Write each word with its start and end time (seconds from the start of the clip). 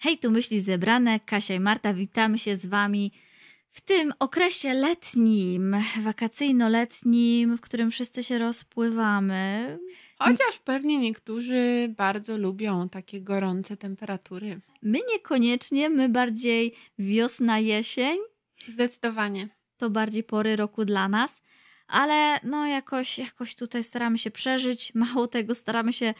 Hej, 0.00 0.18
tu 0.18 0.30
myśli 0.30 0.60
zebrane. 0.60 1.20
Kasia 1.20 1.54
i 1.54 1.60
Marta, 1.60 1.94
witamy 1.94 2.38
się 2.38 2.56
z 2.56 2.66
Wami 2.66 3.12
w 3.70 3.80
tym 3.80 4.12
okresie 4.18 4.74
letnim, 4.74 5.76
wakacyjno-letnim, 6.00 7.56
w 7.56 7.60
którym 7.60 7.90
wszyscy 7.90 8.24
się 8.24 8.38
rozpływamy. 8.38 9.78
Chociaż 10.18 10.58
pewnie 10.64 10.98
niektórzy 10.98 11.94
bardzo 11.96 12.36
lubią 12.36 12.88
takie 12.88 13.20
gorące 13.20 13.76
temperatury. 13.76 14.60
My 14.82 14.98
niekoniecznie, 15.12 15.90
my 15.90 16.08
bardziej 16.08 16.74
wiosna, 16.98 17.58
jesień. 17.58 18.18
Zdecydowanie. 18.68 19.48
To 19.76 19.90
bardziej 19.90 20.24
pory 20.24 20.56
roku 20.56 20.84
dla 20.84 21.08
nas, 21.08 21.40
ale 21.86 22.40
no 22.42 22.66
jakoś, 22.66 23.18
jakoś 23.18 23.54
tutaj 23.54 23.84
staramy 23.84 24.18
się 24.18 24.30
przeżyć. 24.30 24.94
Mało 24.94 25.26
tego, 25.26 25.54
staramy 25.54 25.92
się 25.92 26.14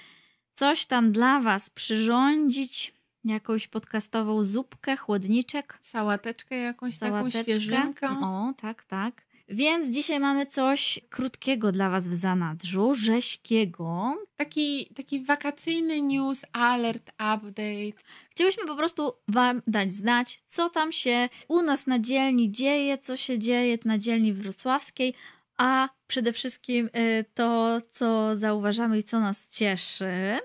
coś 0.55 0.87
tam 0.87 1.13
dla 1.13 1.41
Was 1.41 1.71
przyrządzić 1.71 2.98
jakąś 3.29 3.69
podcastową 3.69 4.45
zupkę, 4.45 4.97
chłodniczek. 4.97 5.79
Sałateczkę 5.81 6.57
jakąś 6.57 6.97
Sałateczkę. 6.97 7.39
taką 7.39 7.45
świeżynkę. 7.45 8.09
O, 8.09 8.53
tak, 8.61 8.85
tak. 8.85 9.29
Więc 9.49 9.95
dzisiaj 9.95 10.21
mamy 10.21 10.47
coś 10.47 11.01
krótkiego 11.11 11.73
dla 11.73 11.91
Was 11.91 12.09
w 12.09 12.15
zanadrzu, 12.15 12.95
rzeźkiego. 12.95 14.17
Taki, 14.37 14.87
taki 14.87 15.25
wakacyjny 15.25 16.01
news, 16.01 16.45
alert, 16.53 17.11
update. 17.11 18.03
Chcielibyśmy 18.31 18.67
po 18.67 18.77
prostu 18.77 19.13
Wam 19.29 19.63
dać 19.67 19.93
znać, 19.93 20.43
co 20.49 20.71
tam 20.71 20.93
się 20.93 21.29
u 21.49 21.63
nas 21.63 21.87
na 21.87 21.99
dzielni 21.99 22.51
dzieje, 22.51 22.99
co 22.99 23.17
się 23.17 23.39
dzieje 23.39 23.79
na 23.85 23.99
dzielni 23.99 24.33
wrocławskiej, 24.33 25.15
a 25.57 25.89
przede 26.07 26.33
wszystkim 26.33 26.87
y, 26.87 27.25
to, 27.35 27.79
co 27.93 28.37
zauważamy 28.37 28.99
i 28.99 29.05
co 29.05 29.21
nas 29.21 29.47
cieszy, 29.47 30.39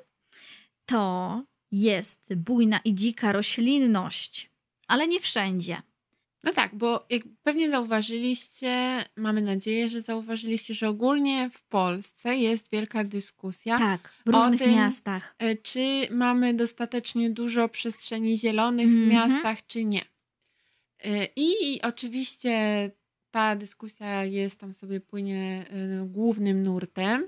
to 0.85 1.43
jest 1.73 2.35
bujna 2.35 2.79
i 2.85 2.95
dzika 2.95 3.31
roślinność, 3.31 4.51
ale 4.87 5.07
nie 5.07 5.19
wszędzie. 5.19 5.81
No 6.43 6.53
tak, 6.53 6.75
bo 6.75 7.05
jak 7.09 7.21
pewnie 7.43 7.69
zauważyliście, 7.69 9.03
mamy 9.15 9.41
nadzieję, 9.41 9.89
że 9.89 10.01
zauważyliście, 10.01 10.73
że 10.73 10.89
ogólnie 10.89 11.49
w 11.49 11.63
Polsce 11.63 12.37
jest 12.37 12.71
wielka 12.71 13.03
dyskusja. 13.03 13.79
Tak, 13.79 14.13
w 14.25 14.29
różnych 14.29 14.61
tym, 14.61 14.75
miastach. 14.75 15.35
E, 15.39 15.55
czy 15.55 16.07
mamy 16.11 16.53
dostatecznie 16.53 17.29
dużo 17.29 17.69
przestrzeni 17.69 18.37
zielonych 18.37 18.87
mm 18.87 18.99
-hmm. 18.99 19.09
w 19.09 19.11
mhm. 19.11 19.31
miastach, 19.31 19.67
czy 19.67 19.85
nie. 19.85 20.01
E, 21.03 21.27
I 21.35 21.81
oczywiście 21.81 22.91
ta 23.31 23.55
dyskusja 23.55 24.25
jest 24.25 24.59
tam 24.59 24.73
sobie 24.73 24.99
płynie 25.01 25.65
e, 25.69 26.05
głównym 26.05 26.63
nurtem. 26.63 27.27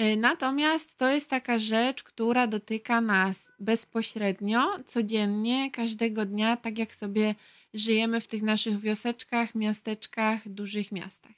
Y, 0.00 0.16
natomiast 0.16 0.96
to 0.96 1.08
jest 1.08 1.30
taka 1.30 1.58
rzecz, 1.58 2.02
która 2.02 2.46
dotyka 2.46 3.00
nas 3.00 3.52
bezpośrednio, 3.58 4.76
codziennie, 4.86 5.70
każdego 5.70 6.26
dnia, 6.26 6.56
tak 6.56 6.78
jak 6.78 6.94
sobie 6.94 7.34
żyjemy 7.74 8.20
w 8.20 8.26
tych 8.26 8.42
naszych 8.42 8.80
wioseczkach, 8.80 9.54
miasteczkach, 9.54 10.48
dużych 10.48 10.92
miastach. 10.92 11.32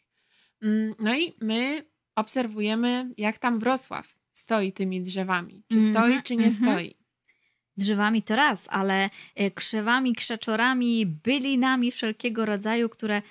Mm, 0.63 0.95
no 0.99 1.15
i 1.17 1.35
my 1.41 1.85
obserwujemy, 2.15 3.11
jak 3.19 3.39
tam 3.39 3.59
Wrocław 3.59 4.19
stoi 4.33 4.73
tymi 4.73 5.01
drzewami. 5.01 5.63
Czy 5.69 5.79
mm 5.79 5.89
-hmm, 5.89 5.93
stoi, 5.93 6.23
czy 6.23 6.37
nie 6.37 6.47
mm 6.47 6.57
-hmm. 6.57 6.63
stoi. 6.63 6.95
Drzewami 7.77 8.23
to 8.23 8.37
raz, 8.37 8.67
ale 8.71 9.11
y, 9.41 9.51
krzewami, 9.51 10.15
krzaczorami, 10.15 11.07
bylinami 11.07 11.91
wszelkiego 11.91 12.47
rodzaju, 12.47 12.89
które 12.89 13.23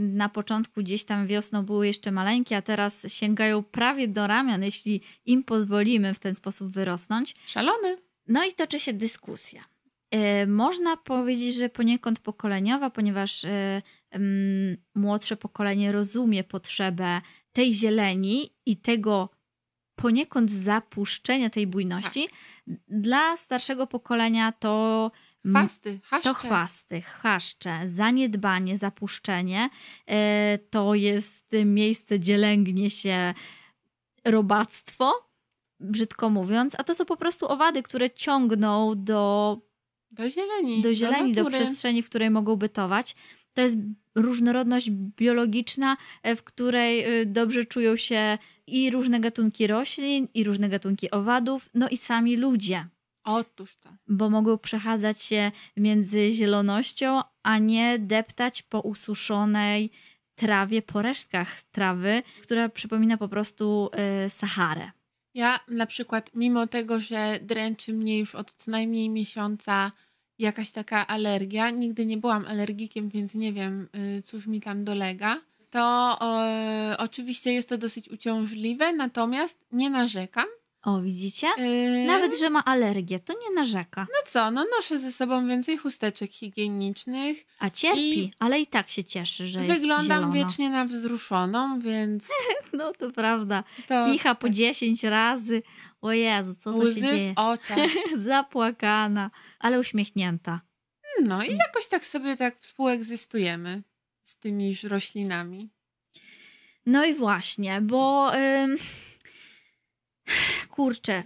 na 0.00 0.28
początku 0.28 0.82
gdzieś 0.82 1.04
tam 1.04 1.26
wiosną 1.26 1.62
były 1.62 1.86
jeszcze 1.86 2.12
maleńkie, 2.12 2.56
a 2.56 2.62
teraz 2.62 3.06
sięgają 3.08 3.62
prawie 3.62 4.08
do 4.08 4.26
ramion, 4.26 4.62
jeśli 4.62 5.00
im 5.26 5.44
pozwolimy 5.44 6.14
w 6.14 6.18
ten 6.18 6.34
sposób 6.34 6.72
wyrosnąć. 6.72 7.34
Szalony. 7.46 7.96
No 8.28 8.44
i 8.44 8.52
toczy 8.52 8.80
się 8.80 8.92
dyskusja. 8.92 9.64
Y, 10.14 10.46
można 10.46 10.96
powiedzieć, 10.96 11.54
że 11.54 11.68
poniekąd 11.68 12.20
pokoleniowa, 12.20 12.90
ponieważ 12.90 13.44
y, 13.44 13.82
młodsze 14.94 15.36
pokolenie 15.36 15.92
rozumie 15.92 16.44
potrzebę 16.44 17.20
tej 17.52 17.74
zieleni 17.74 18.50
i 18.66 18.76
tego 18.76 19.30
poniekąd 19.96 20.50
zapuszczenia 20.50 21.50
tej 21.50 21.66
bujności. 21.66 22.28
Tak. 22.28 22.76
Dla 22.88 23.36
starszego 23.36 23.86
pokolenia 23.86 24.52
to 24.52 25.10
Chwasty, 25.50 26.00
haszcze. 26.02 26.28
To 26.30 26.34
chwasty, 26.34 27.00
chaszcze, 27.00 27.80
zaniedbanie, 27.86 28.76
zapuszczenie 28.76 29.70
e, 30.06 30.58
to 30.70 30.94
jest 30.94 31.52
miejsce, 31.64 32.18
gdzie 32.18 32.36
lęgnie 32.36 32.90
się 32.90 33.34
robactwo, 34.24 35.12
brzydko 35.80 36.30
mówiąc, 36.30 36.74
a 36.78 36.84
to 36.84 36.94
są 36.94 37.04
po 37.04 37.16
prostu 37.16 37.48
owady, 37.48 37.82
które 37.82 38.10
ciągną 38.10 38.92
do, 38.96 39.58
do 40.10 40.30
zieleni, 40.30 40.82
do, 40.82 40.94
zieleni, 40.94 41.34
do, 41.34 41.44
do 41.44 41.50
przestrzeni, 41.50 42.02
w 42.02 42.06
której 42.06 42.30
mogą 42.30 42.56
bytować. 42.56 43.16
To 43.54 43.62
jest 43.62 43.76
różnorodność 44.14 44.90
biologiczna, 44.90 45.96
e, 46.22 46.36
w 46.36 46.42
której 46.42 47.20
e, 47.20 47.26
dobrze 47.26 47.64
czują 47.64 47.96
się 47.96 48.38
i 48.66 48.90
różne 48.90 49.20
gatunki 49.20 49.66
roślin, 49.66 50.28
i 50.34 50.44
różne 50.44 50.68
gatunki 50.68 51.10
owadów, 51.10 51.70
no 51.74 51.88
i 51.88 51.96
sami 51.96 52.36
ludzie. 52.36 52.88
Otóż 53.26 53.76
to. 53.76 53.90
Bo 54.08 54.30
mogą 54.30 54.58
przechadzać 54.58 55.22
się 55.22 55.52
między 55.76 56.32
zielonością, 56.32 57.20
a 57.42 57.58
nie 57.58 57.98
deptać 57.98 58.62
po 58.62 58.80
ususzonej 58.80 59.90
trawie, 60.34 60.82
po 60.82 61.02
resztkach 61.02 61.62
trawy, 61.62 62.22
która 62.42 62.68
przypomina 62.68 63.16
po 63.16 63.28
prostu 63.28 63.90
y, 64.26 64.30
Saharę. 64.30 64.90
Ja 65.34 65.60
na 65.68 65.86
przykład, 65.86 66.30
mimo 66.34 66.66
tego, 66.66 67.00
że 67.00 67.38
dręczy 67.42 67.92
mnie 67.92 68.18
już 68.18 68.34
od 68.34 68.52
co 68.52 68.70
najmniej 68.70 69.08
miesiąca 69.08 69.92
jakaś 70.38 70.70
taka 70.70 71.06
alergia, 71.06 71.70
nigdy 71.70 72.06
nie 72.06 72.16
byłam 72.16 72.44
alergikiem, 72.46 73.08
więc 73.08 73.34
nie 73.34 73.52
wiem, 73.52 73.88
y, 74.18 74.22
cóż 74.22 74.46
mi 74.46 74.60
tam 74.60 74.84
dolega, 74.84 75.40
to 75.70 76.18
y, 76.92 76.96
oczywiście 76.96 77.52
jest 77.52 77.68
to 77.68 77.78
dosyć 77.78 78.08
uciążliwe, 78.08 78.92
natomiast 78.92 79.58
nie 79.72 79.90
narzekam 79.90 80.46
o, 80.82 81.00
widzicie? 81.00 81.46
Yy... 81.58 82.06
Nawet, 82.06 82.38
że 82.38 82.50
ma 82.50 82.64
alergię, 82.64 83.20
to 83.20 83.32
nie 83.32 83.54
narzeka. 83.54 84.00
No 84.00 84.30
co, 84.30 84.50
no 84.50 84.66
noszę 84.76 84.98
ze 84.98 85.12
sobą 85.12 85.48
więcej 85.48 85.76
chusteczek 85.76 86.32
higienicznych. 86.32 87.46
A 87.58 87.70
cierpi, 87.70 88.18
i... 88.18 88.32
ale 88.38 88.60
i 88.60 88.66
tak 88.66 88.90
się 88.90 89.04
cieszy, 89.04 89.46
że 89.46 89.58
Wyglądam 89.58 89.74
jest 89.74 90.02
Wyglądam 90.02 90.32
wiecznie 90.32 90.70
na 90.70 90.84
wzruszoną, 90.84 91.80
więc... 91.80 92.28
no 92.72 92.92
to 92.92 93.10
prawda. 93.10 93.64
To... 93.88 94.04
Kicha 94.04 94.34
po 94.34 94.48
10 94.48 95.04
razy. 95.04 95.62
O 96.00 96.12
Jezu, 96.12 96.54
co 96.54 96.72
to 96.72 96.78
Łzy 96.78 96.94
się 96.94 97.00
dzieje? 97.00 97.34
w 97.34 97.38
oczach. 97.38 97.90
Zapłakana, 98.28 99.30
ale 99.58 99.80
uśmiechnięta. 99.80 100.60
No 101.22 101.44
i 101.44 101.56
jakoś 101.56 101.88
tak 101.88 102.06
sobie 102.06 102.36
tak 102.36 102.60
współegzystujemy 102.60 103.82
z 104.22 104.36
tymi 104.36 104.68
już 104.68 104.82
roślinami. 104.82 105.70
No 106.86 107.04
i 107.04 107.14
właśnie, 107.14 107.80
bo... 107.80 108.32
Yy 108.36 108.76
kurczę, 110.76 111.22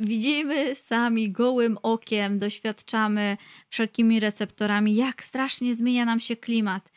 widzimy 0.00 0.74
sami 0.74 1.30
gołym 1.30 1.78
okiem, 1.82 2.38
doświadczamy 2.38 3.36
wszelkimi 3.68 4.20
receptorami, 4.20 4.96
jak 4.96 5.24
strasznie 5.24 5.74
zmienia 5.74 6.04
nam 6.04 6.20
się 6.20 6.36
klimat. 6.36 6.90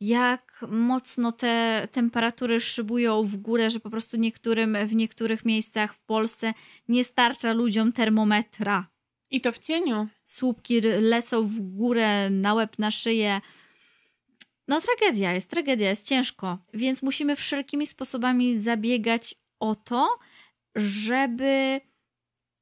Jak 0.00 0.64
mocno 0.68 1.32
te 1.32 1.88
temperatury 1.92 2.60
szybują 2.60 3.22
w 3.22 3.36
górę, 3.36 3.70
że 3.70 3.80
po 3.80 3.90
prostu 3.90 4.16
niektórym, 4.16 4.76
w 4.86 4.94
niektórych 4.94 5.44
miejscach 5.44 5.94
w 5.94 6.00
Polsce 6.00 6.54
nie 6.88 7.04
starcza 7.04 7.52
ludziom 7.52 7.92
termometra. 7.92 8.86
I 9.30 9.40
to 9.40 9.52
w 9.52 9.58
cieniu. 9.58 10.08
Słupki 10.24 10.80
lecą 11.00 11.42
w 11.42 11.60
górę, 11.60 12.30
na 12.30 12.54
łeb, 12.54 12.78
na 12.78 12.90
szyję. 12.90 13.40
No, 14.68 14.80
tragedia 14.80 15.32
jest, 15.32 15.50
tragedia 15.50 15.88
jest 15.88 16.06
ciężko, 16.06 16.58
więc 16.74 17.02
musimy 17.02 17.36
wszelkimi 17.36 17.86
sposobami 17.86 18.58
zabiegać 18.58 19.34
o 19.60 19.74
to, 19.74 20.18
żeby 20.80 21.80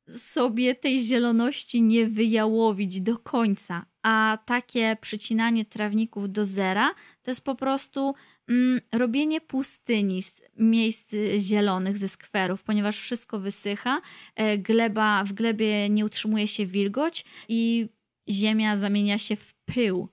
sobie 0.09 0.75
tej 0.75 1.01
zieloności 1.01 1.83
nie 1.83 2.07
wyjałowić 2.07 3.01
do 3.01 3.19
końca. 3.19 3.87
A 4.03 4.39
takie 4.47 4.97
przycinanie 5.01 5.65
trawników 5.65 6.33
do 6.33 6.45
zera 6.45 6.95
to 7.23 7.31
jest 7.31 7.45
po 7.45 7.55
prostu 7.55 8.15
mm, 8.49 8.81
robienie 8.93 9.41
pustyni 9.41 10.23
z 10.23 10.43
miejsc 10.57 11.13
zielonych, 11.39 11.99
ze 11.99 12.09
skwerów, 12.09 12.63
ponieważ 12.63 12.99
wszystko 12.99 13.41
wysycha, 13.41 14.01
e, 14.35 14.59
gleba, 14.59 15.25
w 15.25 15.33
glebie 15.33 15.89
nie 15.89 16.05
utrzymuje 16.05 16.49
się 16.49 16.67
wilgoć 16.67 17.25
i 17.49 17.89
ziemia 18.29 18.77
zamienia 18.77 19.19
się 19.19 19.37
w 19.37 19.55
pył. 19.55 20.09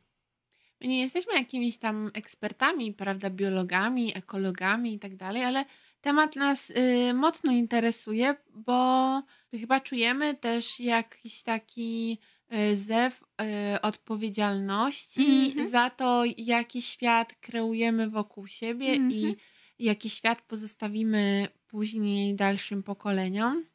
My 0.81 0.87
nie 0.87 1.01
jesteśmy 1.01 1.33
jakimiś 1.33 1.77
tam 1.77 2.11
ekspertami, 2.13 2.93
prawda, 2.93 3.29
biologami, 3.29 4.17
ekologami 4.17 4.93
i 4.93 4.99
tak 4.99 5.15
dalej, 5.15 5.43
ale 5.43 5.65
temat 6.03 6.35
nas 6.35 6.69
y, 6.69 7.13
mocno 7.13 7.51
interesuje, 7.51 8.35
bo 8.49 9.21
chyba 9.51 9.79
czujemy 9.79 10.35
też 10.35 10.79
jakiś 10.79 11.43
taki 11.43 12.19
y, 12.53 12.75
zew 12.75 13.23
y, 13.23 13.81
odpowiedzialności 13.81 15.25
mm 15.25 15.51
-hmm. 15.51 15.71
za 15.71 15.89
to, 15.89 16.23
jaki 16.37 16.81
świat 16.81 17.35
kreujemy 17.41 18.09
wokół 18.09 18.47
siebie 18.47 18.87
mm 18.87 19.09
-hmm. 19.09 19.13
i 19.13 19.17
mhm. 19.17 19.35
jaki 19.79 20.09
świat 20.09 20.41
pozostawimy 20.41 21.47
później 21.67 22.35
dalszym 22.35 22.83
pokoleniom. 22.83 23.65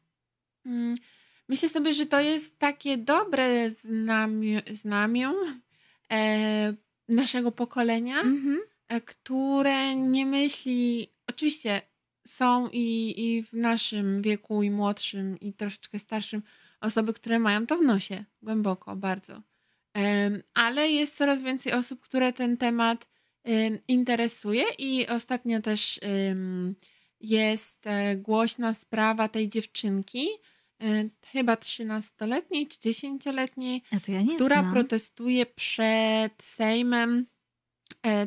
Mm. 0.65 0.95
Myślę 1.47 1.69
sobie, 1.69 1.93
że 1.93 2.05
to 2.05 2.19
jest 2.19 2.59
takie 2.59 2.97
dobre 2.97 3.71
znamię, 3.71 4.61
znamię 4.73 5.33
e, 6.11 6.73
naszego 7.07 7.51
pokolenia, 7.51 8.23
e, 8.87 9.01
które 9.01 9.95
nie 9.95 10.25
myśli. 10.25 11.07
Oczywiście 11.27 11.88
są 12.29 12.69
i, 12.71 13.13
i 13.17 13.43
w 13.43 13.53
naszym 13.53 14.21
wieku, 14.21 14.63
i 14.63 14.71
młodszym, 14.71 15.39
i 15.39 15.53
troszeczkę 15.53 15.99
starszym 15.99 16.43
osoby, 16.81 17.13
które 17.13 17.39
mają 17.39 17.67
to 17.67 17.77
w 17.77 17.85
nosie 17.85 18.25
głęboko, 18.41 18.95
bardzo. 18.95 19.41
Ale 20.53 20.89
jest 20.89 21.15
coraz 21.15 21.41
więcej 21.41 21.73
osób, 21.73 21.99
które 21.99 22.33
ten 22.33 22.57
temat 22.57 23.07
em, 23.43 23.77
interesuje, 23.87 24.63
i 24.77 25.07
ostatnio 25.07 25.61
też 25.61 25.99
jest 27.19 27.87
e, 27.87 28.15
głośna 28.15 28.73
sprawa 28.73 29.27
tej 29.27 29.49
dziewczynki, 29.49 30.27
e, 30.81 31.09
chyba 31.25 31.55
13-letniej 31.55 32.67
czy 32.67 32.79
10-letniej, 32.79 33.83
A 33.91 33.99
to 33.99 34.11
ja 34.11 34.19
która 34.35 34.59
znam. 34.59 34.73
protestuje 34.73 35.45
przed 35.45 36.43
Sejmem, 36.43 37.25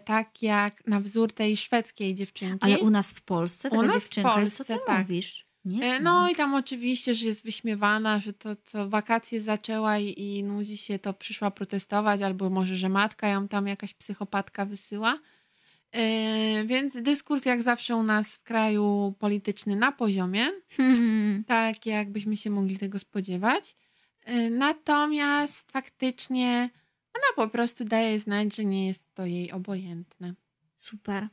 tak 0.05 0.43
jak 0.43 0.87
na 0.87 1.01
wzór 1.01 1.33
tej 1.33 1.57
szwedzkiej 1.57 2.15
dziewczynki. 2.15 2.59
Ale 2.61 2.79
u 2.79 2.91
nas 2.91 3.11
w 3.13 3.21
Polsce 3.21 3.71
taka 3.71 3.83
U 3.83 3.87
nas 3.87 3.97
w 3.97 3.99
dziewczynka, 3.99 4.41
jest, 4.41 4.57
co 4.57 4.65
ty 4.65 4.73
Polsce, 4.73 4.87
tak. 4.87 4.99
mówisz? 4.99 5.47
Nie 5.65 5.97
E. 5.97 6.01
No 6.01 6.31
i 6.31 6.35
tam 6.35 6.55
oczywiście, 6.55 7.15
że 7.15 7.27
jest 7.27 7.45
wyśmiewana, 7.45 8.19
że 8.19 8.33
to 8.33 8.57
co 8.65 8.89
wakacje 8.89 9.41
zaczęła 9.41 9.99
i, 9.99 10.15
i 10.21 10.45
nudzi 10.45 10.77
się, 10.77 10.99
to 10.99 11.15
przyszła 11.15 11.51
protestować, 11.51 12.23
albo 12.23 12.51
może, 12.51 12.77
że 12.77 12.89
matka 12.89 13.29
ją 13.29 13.49
tam 13.49 13.67
jakaś 13.67 13.95
psychopatka 13.95 14.65
wysyła. 14.67 15.19
E, 15.93 16.65
Więc 16.65 17.03
dyskurs 17.03 17.45
jak 17.45 17.63
zawsze 17.63 17.97
u 17.97 18.03
nas 18.03 18.29
w 18.29 18.43
kraju 18.43 19.15
polityczny 19.19 19.77
na 19.77 19.93
poziomie, 19.93 20.47
Hmm. 20.77 21.45
tak 21.47 21.87
jakbyśmy 21.87 22.37
się 22.37 22.51
mogli 22.51 22.79
tego 22.79 22.99
spodziewać. 22.99 23.77
E, 24.25 24.51
Natomiast 24.51 25.73
faktycznie 25.73 26.71
ona 27.15 27.47
po 27.47 27.53
prostu 27.53 27.85
daje 27.85 28.21
znać, 28.21 28.57
że 28.57 28.65
nie 28.65 28.87
jest 28.87 29.15
to 29.15 29.27
jej 29.27 29.53
obojętne. 29.53 30.35
Super. 30.77 31.29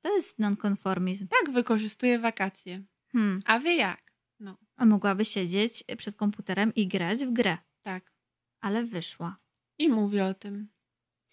To 0.00 0.14
jest 0.14 0.38
nonkonformizm. 0.38 1.28
Tak 1.28 1.54
wykorzystuje 1.54 2.18
wakacje. 2.18 2.82
Hmm. 3.12 3.40
A 3.44 3.58
wy 3.58 3.74
jak? 3.74 4.14
No, 4.40 4.56
A 4.76 4.86
mogłaby 4.86 5.24
siedzieć 5.24 5.84
przed 5.98 6.16
komputerem 6.16 6.74
i 6.74 6.86
grać 6.86 7.24
w 7.24 7.32
grę, 7.32 7.58
tak. 7.82 8.12
ale 8.60 8.84
wyszła. 8.84 9.36
I 9.78 9.88
mówię 9.88 10.24
o 10.24 10.34
tym. 10.34 10.68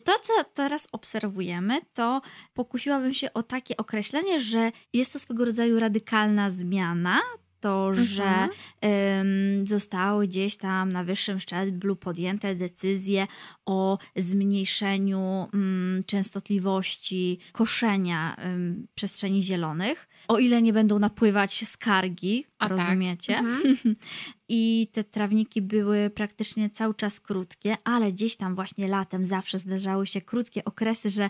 To, 0.03 0.19
co 0.19 0.33
teraz 0.43 0.87
obserwujemy, 0.91 1.81
to 1.93 2.21
pokusiłabym 2.53 3.13
się 3.13 3.33
o 3.33 3.43
takie 3.43 3.77
określenie, 3.77 4.39
że 4.39 4.71
jest 4.93 5.13
to 5.13 5.19
swego 5.19 5.45
rodzaju 5.45 5.79
radykalna 5.79 6.51
zmiana. 6.51 7.21
To, 7.59 7.93
że 7.93 8.47
em, 8.81 9.67
zostały 9.67 10.27
gdzieś 10.27 10.57
tam 10.57 10.89
na 10.89 11.03
wyższym 11.03 11.39
szczeblu 11.39 11.95
podjęte 11.95 12.55
decyzje 12.55 13.27
o 13.65 13.97
zmniejszeniu 14.15 15.47
mm, 15.53 16.03
częstotliwości 16.03 17.39
koszenia 17.51 18.35
em, 18.35 18.87
przestrzeni 18.95 19.43
zielonych, 19.43 20.07
o 20.27 20.39
ile 20.39 20.61
nie 20.61 20.73
będą 20.73 20.99
napływać 20.99 21.65
skargi, 21.67 22.45
tak. 22.57 22.69
rozumiecie? 22.69 23.37
Mhm. 23.37 23.95
I 24.49 24.87
te 24.91 25.03
trawniki 25.03 25.61
były 25.61 26.09
praktycznie 26.09 26.69
cały 26.69 26.93
czas 26.93 27.19
krótkie, 27.19 27.77
ale 27.83 28.11
gdzieś 28.11 28.35
tam 28.35 28.55
właśnie 28.55 28.87
latem 28.87 29.25
zawsze 29.25 29.59
zdarzały 29.59 30.07
się 30.07 30.21
krótkie 30.21 30.65
okresy, 30.65 31.09
że 31.09 31.29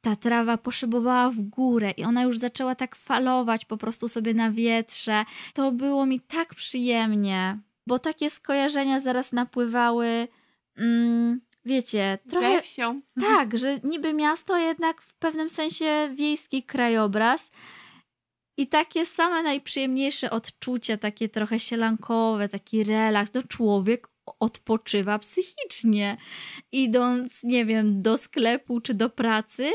ta 0.00 0.16
trawa 0.16 0.56
poszybowała 0.56 1.30
w 1.30 1.40
górę 1.40 1.90
i 1.96 2.04
ona 2.04 2.22
już 2.22 2.38
zaczęła 2.38 2.74
tak 2.74 2.96
falować 2.96 3.64
po 3.64 3.76
prostu 3.76 4.08
sobie 4.08 4.34
na 4.34 4.50
wietrze. 4.50 5.24
To 5.54 5.72
było 5.72 6.06
mi 6.06 6.20
tak 6.20 6.54
przyjemnie, 6.54 7.58
bo 7.86 7.98
takie 7.98 8.30
skojarzenia 8.30 9.00
zaraz 9.00 9.32
napływały. 9.32 10.28
Mm, 10.76 11.40
wiecie, 11.64 12.18
trochę. 12.30 12.56
Ze 12.56 12.62
wsią. 12.62 13.00
Tak, 13.20 13.58
że 13.58 13.80
niby 13.84 14.14
miasto, 14.14 14.56
jednak 14.56 15.02
w 15.02 15.14
pewnym 15.14 15.50
sensie 15.50 16.10
wiejski 16.14 16.62
krajobraz. 16.62 17.50
I 18.60 18.66
takie 18.66 19.06
same 19.06 19.42
najprzyjemniejsze 19.42 20.30
odczucia, 20.30 20.96
takie 20.96 21.28
trochę 21.28 21.60
sielankowe, 21.60 22.48
taki 22.48 22.84
relaks. 22.84 23.34
No 23.34 23.42
człowiek 23.42 24.08
odpoczywa 24.40 25.18
psychicznie, 25.18 26.16
idąc, 26.72 27.42
nie 27.42 27.64
wiem, 27.64 28.02
do 28.02 28.16
sklepu 28.18 28.80
czy 28.80 28.94
do 28.94 29.10
pracy. 29.10 29.70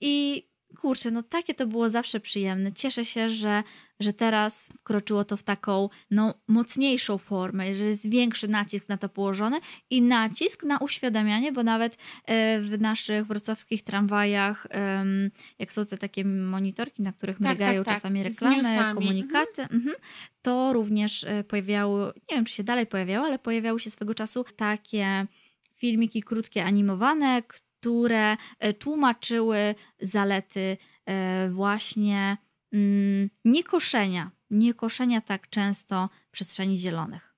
I 0.00 0.46
kurczę, 0.80 1.10
no 1.10 1.22
takie 1.22 1.54
to 1.54 1.66
było 1.66 1.88
zawsze 1.88 2.20
przyjemne. 2.20 2.72
Cieszę 2.72 3.04
się, 3.04 3.30
że, 3.30 3.62
że 4.00 4.12
teraz 4.12 4.72
wkroczyło 4.78 5.24
to 5.24 5.36
w 5.36 5.42
taką 5.42 5.88
no, 6.10 6.34
mocniejszą 6.48 7.18
formę, 7.18 7.74
że 7.74 7.84
jest 7.84 8.10
większy 8.10 8.48
nacisk 8.48 8.88
na 8.88 8.96
to 8.96 9.08
położony 9.08 9.60
i 9.90 10.02
nacisk 10.02 10.64
na 10.64 10.78
uświadamianie, 10.78 11.52
bo 11.52 11.62
nawet 11.62 11.96
e, 12.24 12.60
w 12.60 12.80
naszych 12.80 13.26
wrocławskich 13.26 13.82
tramwajach, 13.82 14.66
jak 15.58 15.72
są 15.72 15.86
te 15.86 15.96
takie 15.96 16.24
monitorki, 16.24 17.02
na 17.02 17.12
których 17.12 17.38
Tak, 17.38 17.58
tak, 17.58 17.84
tak. 17.84 17.94
czasami 17.94 18.22
reklamy, 18.22 18.56
newsami. 18.56 18.94
komunikaty, 18.94 19.62
mhm, 19.62 19.94
to 20.42 20.72
również 20.72 21.24
e, 21.24 21.44
pojawiały, 21.44 22.12
nie 22.30 22.36
wiem 22.36 22.44
czy 22.44 22.54
się 22.54 22.64
dalej 22.64 22.86
pojawiały, 22.86 23.26
ale 23.26 23.38
pojawiały 23.38 23.80
się 23.80 23.90
swego 23.90 24.14
czasu 24.14 24.44
takie 24.56 25.26
filmiki 25.76 26.22
krótkie, 26.22 26.64
animowane, 26.64 27.42
które 27.42 27.69
e, 28.58 28.72
tłumaczyły 28.72 29.74
zalety 30.00 30.76
e, 31.06 31.48
właśnie 31.48 32.36
mm, 32.72 33.30
niekoszenia, 33.44 34.30
niekoszenia 34.50 35.20
tak 35.20 35.50
często 35.50 36.08
przestrzeni 36.30 36.78
zielonych. 36.78 37.34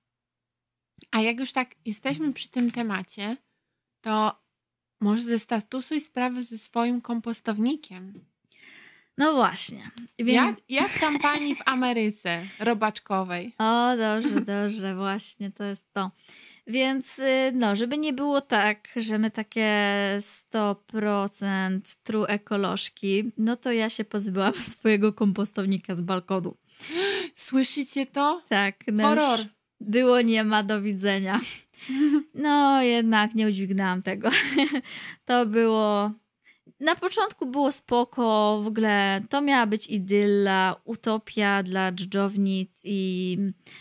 A 1.11 1.21
jak 1.21 1.39
już 1.39 1.53
tak 1.53 1.75
jesteśmy 1.85 2.33
przy 2.33 2.49
tym 2.49 2.71
temacie, 2.71 3.37
to 4.01 4.43
może 5.01 5.23
zestatusuj 5.23 6.01
sprawę 6.01 6.43
ze 6.43 6.57
swoim 6.57 7.01
kompostownikiem. 7.01 8.25
No 9.17 9.33
właśnie. 9.33 9.91
Więc... 10.19 10.33
Jak, 10.35 10.55
jak 10.69 10.99
tam 10.99 11.19
pani 11.19 11.55
w 11.55 11.61
Ameryce 11.65 12.47
robaczkowej? 12.59 13.55
O, 13.57 13.97
dobrze, 13.97 14.41
dobrze, 14.41 14.95
właśnie 14.95 15.51
to 15.51 15.63
jest 15.63 15.93
to. 15.93 16.11
Więc 16.67 17.19
y, 17.19 17.51
no, 17.53 17.75
żeby 17.75 17.97
nie 17.97 18.13
było 18.13 18.41
tak, 18.41 18.87
że 18.95 19.17
my 19.17 19.31
takie 19.31 19.69
100% 20.53 21.79
true 22.03 22.27
ekolożki, 22.27 23.31
no 23.37 23.55
to 23.55 23.71
ja 23.71 23.89
się 23.89 24.03
pozbyłam 24.05 24.53
swojego 24.73 25.13
kompostownika 25.13 25.95
z 25.95 26.01
balkonu. 26.01 26.55
Słyszycie 27.35 28.05
to? 28.05 28.41
Tak, 28.49 28.83
no 28.93 29.03
Horror. 29.03 29.39
było 29.81 30.21
nie 30.21 30.43
ma 30.43 30.63
do 30.63 30.81
widzenia. 30.81 31.39
No 32.33 32.81
jednak 32.81 33.35
nie 33.35 33.47
udźwignęłam 33.47 34.03
tego. 34.03 34.29
To 35.25 35.45
było... 35.45 36.11
Na 36.83 36.95
początku 36.95 37.45
było 37.45 37.71
spoko, 37.71 38.59
w 38.63 38.67
ogóle 38.67 39.21
to 39.29 39.41
miała 39.41 39.65
być 39.65 39.87
idylla, 39.87 40.75
utopia 40.83 41.63
dla 41.63 41.91
dżdżownic 41.91 42.69
i 42.83 43.37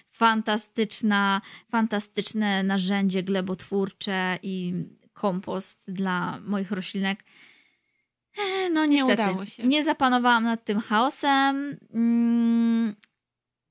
fantastyczna, 0.09 1.40
fantastyczne 1.68 2.62
narzędzie 2.62 3.23
glebotwórcze 3.23 4.38
i 4.42 4.75
kompost 5.12 5.82
dla 5.88 6.40
moich 6.40 6.71
roślinek. 6.71 7.25
No 8.73 8.87
Nie 8.87 8.97
niestety, 8.97 9.23
udało 9.23 9.47
się. 9.47 9.66
nie 9.66 9.85
zapanowałam 9.85 10.44
nad 10.44 10.64
tym 10.64 10.80
chaosem. 10.80 11.76
Mm, 11.94 12.94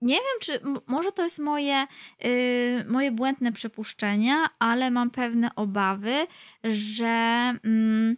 nie 0.02 0.16
wiem, 0.16 0.40
czy 0.42 0.60
może 0.88 1.12
to 1.12 1.24
jest 1.24 1.40
moje, 1.40 1.88
y, 2.26 2.86
moje 2.88 3.12
błędne 3.12 3.52
przypuszczenia, 3.52 4.50
ale 4.60 4.92
mam 4.92 5.10
pewne 5.10 5.56
obawy, 5.56 6.28
że 6.64 7.54
mm, 7.64 8.18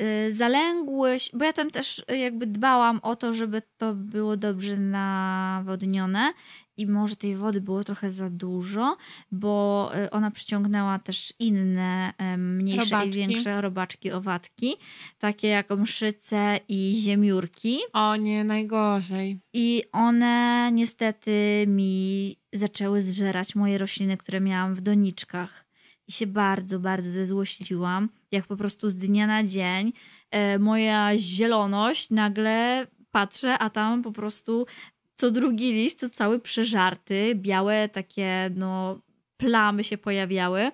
y, 0.00 0.32
zaległość, 0.32 1.30
bo 1.34 1.44
ja 1.44 1.52
tam 1.52 1.70
też 1.70 2.04
y, 2.12 2.18
jakby 2.18 2.46
dbałam 2.46 3.00
o 3.02 3.16
to, 3.16 3.34
żeby 3.34 3.62
to 3.76 3.94
było 3.94 4.36
dobrze 4.36 4.76
nawodnione 4.76 6.32
i 6.76 6.86
może 6.86 7.16
tej 7.16 7.36
wody 7.36 7.60
było 7.60 7.84
trochę 7.84 8.10
za 8.10 8.30
dużo, 8.30 8.96
bo 9.32 9.90
y, 10.04 10.10
ona 10.10 10.30
przyciągnęła 10.30 10.98
też 10.98 11.34
inne 11.38 12.12
em, 12.18 12.56
mniejsze 12.56 12.84
Robaczki. 12.84 13.08
i 13.08 13.12
większe 13.12 13.60
robaczki, 13.60 14.12
owatki, 14.12 14.74
takie 15.18 15.48
jak 15.48 15.70
mszyce 15.70 16.58
i 16.68 17.00
ziemiórki. 17.04 17.78
O 17.92 18.16
nie, 18.16 18.44
najgorzej. 18.44 19.40
I 19.52 19.82
one 19.92 20.70
niestety 20.72 21.64
mi 21.68 22.36
zaczęły 22.52 23.02
zżerać 23.02 23.54
moje 23.54 23.78
rośliny, 23.78 24.16
które 24.16 24.40
miałam 24.40 24.74
w 24.74 24.80
doniczkach. 24.80 25.71
I 26.12 26.14
się 26.14 26.26
bardzo, 26.26 26.78
bardzo 26.80 27.10
zezłościłam, 27.10 28.08
jak 28.32 28.46
po 28.46 28.56
prostu 28.56 28.90
z 28.90 28.96
dnia 28.96 29.26
na 29.26 29.44
dzień 29.44 29.92
e, 30.30 30.58
moja 30.58 31.18
zieloność 31.18 32.10
nagle 32.10 32.86
patrzę, 33.10 33.58
a 33.58 33.70
tam 33.70 34.02
po 34.02 34.12
prostu 34.12 34.66
co 35.14 35.30
drugi 35.30 35.72
list 35.72 36.00
to 36.00 36.10
cały 36.10 36.40
przeżarty, 36.40 37.34
białe 37.34 37.88
takie 37.88 38.50
no 38.54 39.00
plamy 39.36 39.84
się 39.84 39.98
pojawiały. 39.98 40.70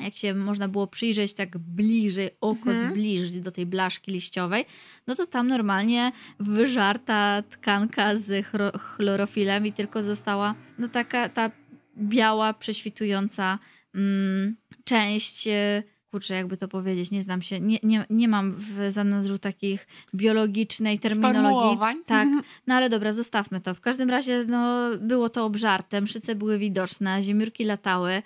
Jak 0.00 0.14
się 0.14 0.34
można 0.34 0.68
było 0.68 0.86
przyjrzeć 0.86 1.34
tak 1.34 1.58
bliżej, 1.58 2.30
oko 2.40 2.70
Mhm. 2.70 2.90
zbliżyć 2.90 3.40
do 3.40 3.50
tej 3.50 3.66
blaszki 3.66 4.12
liściowej, 4.12 4.64
no 5.06 5.14
to 5.14 5.26
tam 5.26 5.48
normalnie 5.48 6.12
wyżarta 6.40 7.42
tkanka 7.50 8.16
z 8.16 8.46
chlorofilem 8.78 9.66
i 9.66 9.72
tylko 9.72 10.02
została 10.02 10.54
no 10.78 10.88
taka 10.88 11.28
ta 11.28 11.50
biała, 11.98 12.54
prześwitująca 12.54 13.58
mm, 13.94 14.56
część 14.84 15.48
e, 15.48 15.82
kurczę, 16.10 16.34
jakby 16.34 16.56
to 16.56 16.68
powiedzieć, 16.68 17.10
nie 17.10 17.22
znam 17.22 17.42
się, 17.42 17.60
nie, 17.60 17.78
nie, 17.82 18.06
nie 18.10 18.28
mam 18.28 18.50
w 18.50 18.80
zanadrzu 18.88 19.38
takich 19.38 19.86
biologicznej 20.14 20.98
terminologii. 20.98 21.78
Tak, 22.06 22.28
no 22.66 22.74
ale 22.74 22.90
dobra, 22.90 23.12
zostawmy 23.12 23.60
to. 23.60 23.74
W 23.74 23.80
każdym 23.80 24.10
razie 24.10 24.44
no, 24.48 24.90
było 25.00 25.28
to 25.28 25.44
obżarte, 25.44 26.00
mszyce 26.00 26.34
były 26.34 26.58
widoczne, 26.58 27.22
ziemiórki 27.22 27.64
latały. 27.64 28.22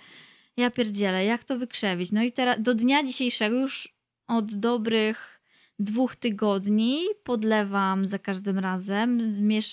Ja 0.57 0.71
pierdzielę, 0.71 1.25
jak 1.25 1.43
to 1.43 1.57
wykrzewić? 1.57 2.11
No 2.11 2.23
i 2.23 2.31
teraz 2.31 2.61
do 2.61 2.75
dnia 2.75 3.03
dzisiejszego 3.03 3.55
już 3.55 3.95
od 4.27 4.55
dobrych 4.55 5.41
dwóch 5.79 6.15
tygodni 6.15 7.03
podlewam 7.23 8.07
za 8.07 8.19
każdym 8.19 8.59
razem 8.59 9.19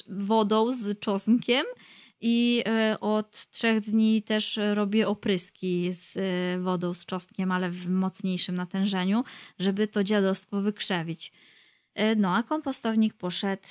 wodą 0.09 0.73
z 0.73 0.99
czosnkiem 0.99 1.66
i 2.20 2.62
e, 2.66 3.00
od 3.00 3.50
trzech 3.50 3.80
dni 3.80 4.23
też 4.23 4.61
robię 4.75 5.08
opryski 5.08 5.92
z 5.92 6.16
e, 6.16 6.61
wodą, 6.61 6.94
z 6.94 7.06
czosnkiem, 7.06 7.52
ale 7.52 7.70
w 7.70 7.90
mocniejszym 7.90 8.54
natężeniu, 8.54 9.25
żeby 9.58 9.87
to 9.87 10.04
dziadostwo 10.04 10.61
wykrzewić. 10.61 11.32
E, 11.94 12.14
no 12.14 12.37
a 12.37 12.42
kompostownik 12.42 13.14
poszedł 13.14 13.68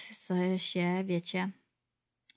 się, 0.58 1.04
wiecie, 1.06 1.50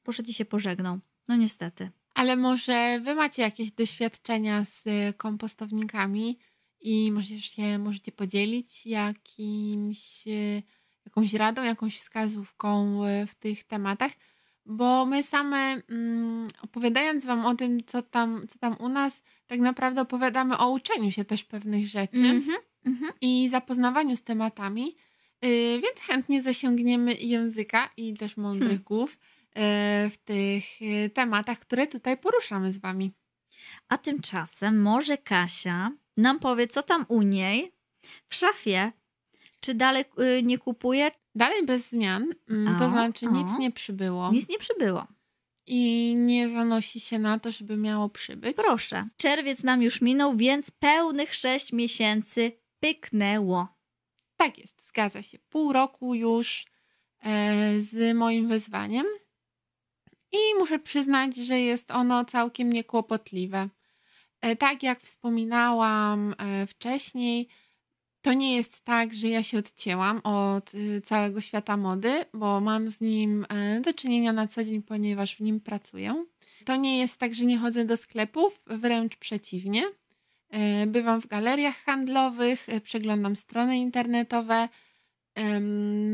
poszedł 0.03 0.31
i 0.31 0.35
się 0.35 0.45
pożegnał. 0.45 0.99
No 1.29 1.37
niestety. 1.37 1.91
Ale 2.15 2.37
może 2.37 3.00
wy 3.00 3.15
macie 3.15 3.43
jakieś 3.43 3.73
doświadczenia 3.73 4.65
z 4.65 4.85
kompostownikami 5.17 6.38
i 6.81 7.12
możecie 7.12 7.41
się 7.41 7.79
możecie 7.79 8.12
podzielić 8.12 8.87
jakimś, 8.87 10.25
jakąś 11.07 11.35
radą, 11.35 11.65
jakąś 11.65 11.99
wskazówką 11.99 13.00
w 13.27 13.35
tych 13.35 13.65
tematach 13.65 14.12
bo 14.69 15.07
my 15.07 15.23
same 15.23 15.83
mm, 15.91 16.49
opowiadając 16.63 17.27
Wam 17.27 17.47
o 17.47 17.55
tym, 17.55 17.85
co 17.85 18.03
tam, 18.03 18.47
co 18.49 18.59
tam 18.59 18.77
u 18.81 18.89
nas, 18.89 19.21
tak 19.47 19.61
naprawdę 19.61 20.01
opowiadamy 20.01 20.59
o 20.59 20.71
uczeniu 20.71 21.11
się 21.11 21.25
też 21.25 21.45
pewnych 21.45 21.87
rzeczy 21.87 22.19
mm 22.19 22.43
-hmm, 22.43 23.13
i 23.21 23.49
zapoznawaniu 23.49 24.17
z 24.17 24.23
tematami, 24.23 24.97
yy, 25.43 25.81
więc 25.81 26.01
chętnie 26.07 26.43
zasięgniemy 26.43 27.15
języka 27.15 27.91
i 27.97 28.15
też 28.15 28.37
mądrych 28.37 28.69
hmm. 28.69 28.85
głów 28.85 29.11
yy, 29.11 29.63
w 30.11 30.17
tych 30.25 30.81
yy, 30.81 31.11
tematach, 31.11 31.59
które 31.59 31.87
tutaj 31.87 32.17
poruszamy 32.17 32.73
z 32.73 32.79
Wami. 32.79 33.13
A 33.89 33.99
tymczasem 33.99 34.83
może 34.83 35.19
Kasia 35.19 35.91
nam 36.17 36.39
powie, 36.39 36.67
co 36.67 36.83
tam 36.83 37.05
u 37.09 37.23
niej 37.23 37.73
w 38.27 38.35
szafie. 38.35 38.93
Czy 39.61 39.75
dalej 39.75 40.05
y, 40.39 40.43
nie 40.43 40.59
kupuje, 40.59 41.11
Dalej 41.35 41.67
bez 41.67 41.89
zmian, 41.89 42.27
mm, 42.51 42.79
to 42.79 42.89
znaczy 42.89 43.27
nic 43.27 43.59
nie 43.59 43.71
przybyło. 43.71 44.33
Nic 44.33 44.49
nie 44.49 44.59
przybyło. 44.59 45.07
I 45.67 46.15
nie 46.17 46.49
zanosi 46.49 47.01
się 47.01 47.19
na 47.19 47.39
to, 47.39 47.53
żeby 47.53 47.77
miało 47.77 48.09
przybyć. 48.09 48.57
Proszę. 48.57 49.09
Czerwiec 49.17 49.63
nam 49.63 49.83
już 49.83 50.01
minął, 50.01 50.37
więc 50.37 50.71
pełnych 50.71 51.35
sześć 51.35 51.73
miesięcy 51.73 52.53
pyknęło. 52.81 53.69
Tak 54.37 54.59
jest, 54.59 54.89
zgadza 54.89 55.23
się. 55.23 55.39
Pół 55.39 55.73
roku 55.73 56.15
już 56.15 56.67
e, 57.25 57.81
z 57.81 58.17
moim 58.17 58.49
wyzwaniem. 58.49 59.07
I 60.33 60.39
muszę 60.59 60.79
przyznać, 60.79 61.37
że 61.37 61.61
jest 61.61 61.91
ono 61.91 62.25
całkiem 62.25 62.73
niekłopotliwe. 62.73 63.69
E, 64.41 64.57
tak 64.57 64.83
jak 64.83 65.01
wspominałam 65.01 66.35
e, 66.39 66.67
wcześniej, 66.67 67.49
to 68.29 68.33
nie 68.33 68.57
jest 68.57 68.85
tak, 68.85 69.15
że 69.15 69.29
ja 69.29 69.43
się 69.43 69.59
odcięłam 69.59 70.21
od 70.25 70.75
y, 70.75 71.01
całego 71.01 71.41
świata 71.41 71.77
mody, 71.77 72.25
bo 72.35 72.61
mam 72.61 72.91
z 72.91 73.01
nim 73.01 73.47
e, 73.49 73.81
do 73.81 73.95
czynienia 73.95 74.33
na 74.33 74.47
co 74.47 74.65
dzień, 74.65 74.83
ponieważ 74.83 75.37
w 75.37 75.41
nim 75.41 75.61
pracuję. 75.61 76.25
To 76.65 76.77
nie 76.77 76.99
jest 76.99 77.19
tak, 77.19 77.35
że 77.35 77.45
nie 77.45 77.59
chodzę 77.59 77.85
do 77.85 77.97
sklepów, 77.97 78.63
wręcz 78.67 79.17
przeciwnie. 79.17 79.83
E, 80.51 80.87
bywam 80.87 81.21
w 81.21 81.27
galeriach 81.27 81.77
handlowych, 81.77 82.69
e, 82.69 82.81
przeglądam 82.81 83.37
strony 83.37 83.79
internetowe. 83.79 84.69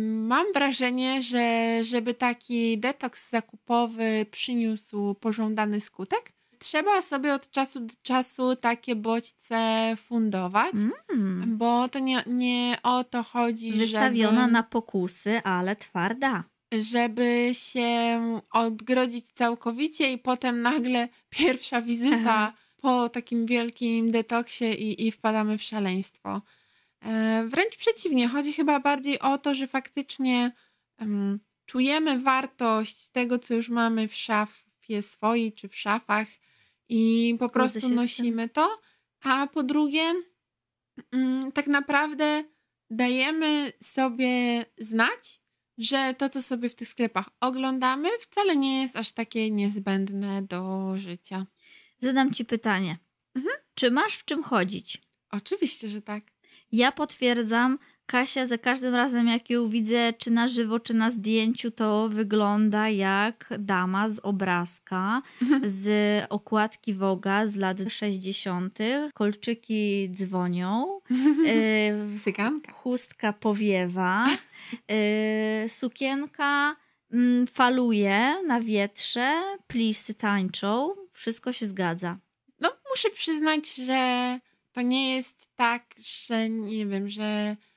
Mam 0.06 0.47
wrażenie, 0.54 1.23
że 1.23 1.78
żeby 1.85 2.14
taki 2.14 2.78
detoks 2.78 3.30
zakupowy 3.30 4.26
przyniósł 4.30 5.14
pożądany 5.14 5.80
skutek, 5.80 6.33
trzeba 6.64 7.02
sobie 7.02 7.35
od 7.35 7.50
czasu 7.50 7.80
do 7.80 7.94
czasu 8.02 8.56
takie 8.56 8.97
bodźce 8.97 9.92
fundować, 9.97 10.75
mm. 11.12 11.59
bo 11.59 11.88
to 11.88 11.99
nie, 11.99 12.23
nie 12.26 12.78
o 12.83 13.04
to 13.04 13.23
chodzi, 13.23 13.73
Wystawiona 13.73 14.40
żeby, 14.40 14.52
na 14.52 14.62
pokusy, 14.62 15.42
ale 15.42 15.76
twarda. 15.76 16.44
Żeby 16.80 17.50
się 17.52 18.21
odgrodzić 18.50 19.30
całkowicie 19.30 20.12
i 20.12 20.18
potem 20.18 20.62
nagle 20.62 21.09
pierwsza 21.37 21.83
wizyta 21.83 22.52
po 22.76 23.09
takim 23.09 23.47
wielkim 23.47 24.11
detoksie 24.11 24.64
i, 24.64 25.06
i 25.06 25.12
wpadamy 25.12 25.59
w 25.59 25.62
szaleństwo. 25.62 26.42
E, 27.02 27.44
wręcz 27.49 27.76
przeciwnie, 27.76 28.28
chodzi 28.28 28.52
chyba 28.52 28.80
bardziej 28.80 29.21
o 29.21 29.38
to, 29.38 29.54
że 29.54 29.66
faktycznie 29.66 30.52
um, 31.00 31.38
czujemy 31.66 32.18
wartość 32.18 33.09
tego, 33.09 33.38
co 33.38 33.54
już 33.54 33.68
mamy 33.68 34.09
w 34.09 34.14
szafie 34.14 35.02
swojej 35.02 35.52
czy 35.52 35.68
w 35.68 35.76
szafach 35.76 36.26
i 36.88 37.36
po 37.38 37.48
prostu 37.48 37.88
nosimy 37.88 38.48
to. 38.48 38.80
A 39.22 39.46
po 39.46 39.62
drugie, 39.62 40.14
mm, 41.12 41.52
tak 41.52 41.66
naprawdę 41.66 42.44
dajemy 42.90 43.72
sobie 43.82 44.64
znać, 44.78 45.40
że 45.78 46.14
to, 46.18 46.28
co 46.28 46.42
sobie 46.42 46.68
w 46.68 46.74
tych 46.74 46.88
sklepach 46.88 47.28
oglądamy, 47.40 48.08
wcale 48.20 48.56
nie 48.56 48.82
jest 48.82 48.96
aż 48.96 49.12
takie 49.12 49.50
niezbędne 49.50 50.42
do 50.42 50.92
życia. 50.96 51.46
Zadam 52.00 52.32
ci 52.32 52.44
pytanie. 52.44 52.98
Mhm. 53.34 53.54
Czy 53.74 53.90
masz 53.90 54.16
w 54.16 54.24
czym 54.24 54.42
chodzić? 54.42 55.02
Oczywiście, 55.30 55.88
że 55.88 56.02
tak. 56.02 56.24
Ja 56.72 56.92
potwierdzam, 56.92 57.78
Kasia 58.06 58.46
za 58.46 58.58
każdym 58.58 58.94
razem, 58.94 59.28
jak 59.28 59.50
ją 59.50 59.66
widzę, 59.66 60.12
czy 60.12 60.30
na 60.30 60.49
żywo, 60.49 60.80
czy 60.80 60.94
na 60.94 61.11
zdjęciu, 61.11 61.70
to 61.70 62.08
wygląda 62.08 62.88
jak 62.88 63.54
dama 63.58 64.11
z 64.11 64.18
obrazka, 64.18 65.23
z 65.82 65.88
okładki 66.28 66.94
Woga 66.94 67.46
z 67.46 67.56
lat 67.56 67.78
60. 67.88 68.78
Kolczyki 69.14 70.11
dzwonią. 70.11 71.00
Yy, 71.11 72.20
Cyganka. 72.25 72.73
Chustka 72.73 73.32
powiewa. 73.32 74.26
Yy, 74.88 75.68
sukienka 75.68 76.76
yy, 77.11 77.46
faluje 77.46 78.42
na 78.46 78.61
wietrze. 78.61 79.42
Plisy 79.66 80.14
tańczą. 80.14 80.94
Wszystko 81.12 81.52
się 81.52 81.66
zgadza. 81.66 82.18
No, 82.61 82.73
muszę 82.90 83.11
przyznać, 83.11 83.75
że 83.75 84.38
to 84.73 84.82
nie 84.82 85.14
jest 85.14 85.49
tak, 85.56 85.94
że 86.28 86.49
nie 86.49 86.87
wiem, 86.87 87.08
że 87.08 87.56
Mm, 87.56 87.73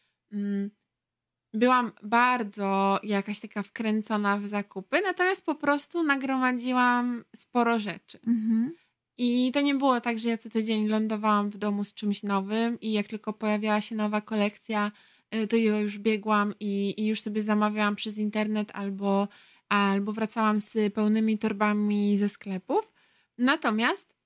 byłam 1.53 1.91
bardzo 2.03 2.99
jakaś 3.03 3.39
taka 3.39 3.63
wkręcona 3.63 4.37
w 4.37 4.47
zakupy, 4.47 5.01
natomiast 5.01 5.45
po 5.45 5.55
prostu 5.55 6.03
nagromadziłam 6.03 7.23
sporo 7.35 7.79
rzeczy. 7.79 8.19
Mhm. 8.27 8.73
I 9.17 9.51
to 9.53 9.61
nie 9.61 9.75
było 9.75 10.01
tak, 10.01 10.19
że 10.19 10.29
ja 10.29 10.37
co 10.37 10.49
tydzień 10.49 10.87
lądowałam 10.87 11.49
w 11.49 11.57
domu 11.57 11.83
z 11.83 11.93
czymś 11.93 12.23
nowym 12.23 12.79
i 12.79 12.91
jak 12.91 13.07
tylko 13.07 13.33
pojawiała 13.33 13.81
się 13.81 13.95
nowa 13.95 14.21
kolekcja, 14.21 14.91
y, 15.35 15.47
to 15.47 15.55
ja 15.55 15.79
już 15.79 15.99
biegłam 15.99 16.53
i, 16.59 16.93
i 16.97 17.07
już 17.07 17.21
sobie 17.21 17.41
zamawiałam 17.41 17.95
przez 17.95 18.17
internet 18.17 18.71
albo, 18.73 19.27
albo 19.69 20.13
wracałam 20.13 20.59
z 20.59 20.93
pełnymi 20.93 21.37
torbami 21.37 22.17
ze 22.17 22.29
sklepów. 22.29 22.93
Natomiast 23.37 24.17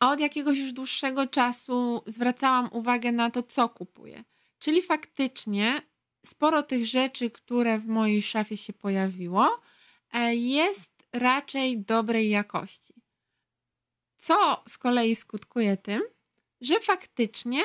od 0.00 0.20
jakiegoś 0.20 0.58
już 0.58 0.72
dłuższego 0.72 1.26
czasu 1.26 2.02
zwracałam 2.06 2.68
uwagę 2.72 3.12
na 3.12 3.30
to, 3.30 3.42
co 3.42 3.68
kupuję. 3.68 4.24
Czyli 4.58 4.82
faktycznie 4.82 5.80
sporo 6.26 6.62
tych 6.62 6.86
rzeczy, 6.86 7.30
które 7.30 7.78
w 7.78 7.86
mojej 7.86 8.22
szafie 8.22 8.56
się 8.56 8.72
pojawiło, 8.72 9.60
e, 10.12 10.34
jest 10.34 10.92
raczej 11.12 11.78
dobrej 11.78 12.30
jakości. 12.30 12.94
Co 14.16 14.62
z 14.68 14.78
kolei 14.78 15.16
skutkuje 15.16 15.76
tym, 15.76 16.02
że 16.60 16.80
faktycznie, 16.80 17.62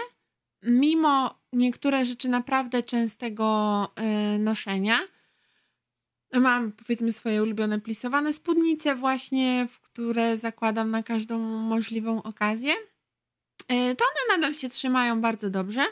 mimo 0.64 1.40
niektóre 1.54 2.06
rzeczy 2.06 2.30
naprawdę 2.30 2.84
częstego 2.84 3.88
e, 3.96 4.40
noszenia, 4.40 5.00
mam 6.34 6.72
powiedzmy 6.72 7.14
swoje 7.14 7.44
ulubione 7.44 7.80
plisowane 7.80 8.34
spódnice, 8.34 8.96
właśnie, 8.96 9.68
w 9.72 9.80
które 9.80 10.38
zakładam 10.38 10.92
na 10.92 11.04
każdą 11.04 11.40
możliwą 11.40 12.24
okazję, 12.24 12.74
e, 13.68 13.96
to 13.96 14.06
one 14.06 14.38
nadal 14.38 14.54
się 14.54 14.70
trzymają 14.70 15.22
bardzo 15.22 15.50
dobrze. 15.50 15.86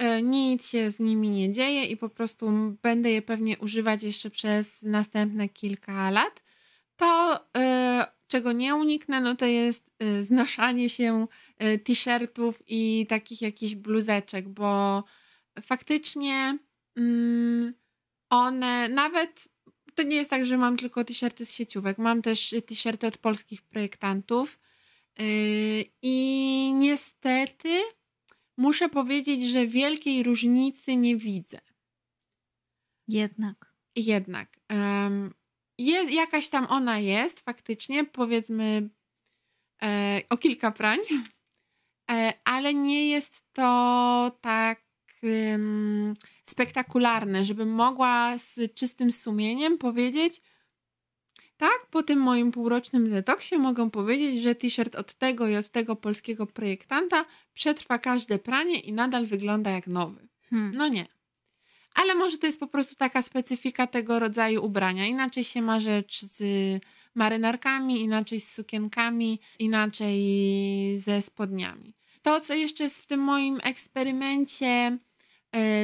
E, 0.00 0.22
nic 0.22 0.68
się 0.68 0.90
z 0.90 0.98
nimi 0.98 1.28
nie 1.28 1.50
dzieje 1.50 1.84
i 1.84 1.96
po 1.96 2.08
prostu 2.08 2.50
będę 2.82 3.10
je 3.10 3.22
pewnie 3.22 3.58
używać 3.58 4.02
jeszcze 4.02 4.30
przez 4.30 4.82
następne 4.82 5.48
kilka 5.48 6.10
lat. 6.10 6.42
To, 6.96 7.40
e, 7.56 8.06
czego 8.28 8.52
nie 8.52 8.74
uniknę, 8.74 9.20
no 9.20 9.36
to 9.36 9.46
jest 9.46 9.90
e, 9.98 10.24
znoszanie 10.24 10.90
się 10.90 11.26
t-shirtów 11.84 12.62
i 12.66 13.06
takich 13.08 13.42
jakichś 13.42 13.74
bluzeczek, 13.74 14.48
bo 14.48 15.04
faktycznie 15.62 16.58
mm, 16.96 17.74
one 18.30 18.88
nawet 18.88 19.48
to 19.94 20.02
nie 20.02 20.16
jest 20.16 20.30
tak, 20.30 20.46
że 20.46 20.58
mam 20.58 20.76
tylko 20.76 21.04
t-shirty 21.04 21.46
z 21.46 21.54
sieciówek. 21.54 21.98
Mam 21.98 22.22
też 22.22 22.54
t-shirty 22.66 23.06
od 23.06 23.18
polskich 23.18 23.62
projektantów. 23.62 24.58
I 26.02 26.72
niestety 26.74 27.68
muszę 28.60 28.88
powiedzieć, 28.88 29.44
że 29.44 29.66
wielkiej 29.66 30.22
różnicy 30.22 30.96
nie 30.96 31.16
widzę. 31.16 31.60
Jednak. 33.08 33.74
Jednak. 33.96 34.56
Um, 34.70 35.34
jest, 35.78 36.12
jakaś 36.12 36.48
tam 36.48 36.66
ona 36.70 36.98
jest, 36.98 37.40
faktycznie, 37.40 38.04
powiedzmy 38.04 38.90
e, 39.82 40.22
o 40.30 40.36
kilka 40.36 40.70
prań, 40.70 40.98
e, 42.10 42.32
ale 42.44 42.74
nie 42.74 43.08
jest 43.08 43.44
to 43.52 44.38
tak 44.40 44.82
um, 45.22 46.14
spektakularne, 46.46 47.44
żebym 47.44 47.68
mogła 47.74 48.38
z 48.38 48.74
czystym 48.74 49.12
sumieniem 49.12 49.78
powiedzieć, 49.78 50.40
tak, 51.60 51.86
po 51.90 52.02
tym 52.02 52.18
moim 52.18 52.52
półrocznym 52.52 53.10
detoksie 53.10 53.58
mogę 53.58 53.90
powiedzieć, 53.90 54.42
że 54.42 54.54
t-shirt 54.54 54.94
od 54.94 55.14
tego 55.14 55.48
i 55.48 55.56
od 55.56 55.68
tego 55.68 55.96
polskiego 55.96 56.46
projektanta 56.46 57.24
przetrwa 57.54 57.98
każde 57.98 58.38
pranie 58.38 58.80
i 58.80 58.92
nadal 58.92 59.26
wygląda 59.26 59.70
jak 59.70 59.86
nowy. 59.86 60.28
Hmm. 60.50 60.72
No 60.74 60.88
nie. 60.88 61.06
Ale 61.94 62.14
może 62.14 62.38
to 62.38 62.46
jest 62.46 62.60
po 62.60 62.66
prostu 62.66 62.94
taka 62.94 63.22
specyfika 63.22 63.86
tego 63.86 64.18
rodzaju 64.18 64.64
ubrania. 64.64 65.06
Inaczej 65.06 65.44
się 65.44 65.62
ma 65.62 65.80
rzecz 65.80 66.20
z 66.22 66.42
marynarkami, 67.14 68.00
inaczej 68.00 68.40
z 68.40 68.52
sukienkami, 68.52 69.40
inaczej 69.58 70.18
ze 70.98 71.22
spodniami. 71.22 71.94
To, 72.22 72.40
co 72.40 72.54
jeszcze 72.54 72.84
jest 72.84 73.02
w 73.02 73.06
tym 73.06 73.20
moim 73.20 73.60
eksperymencie 73.64 74.98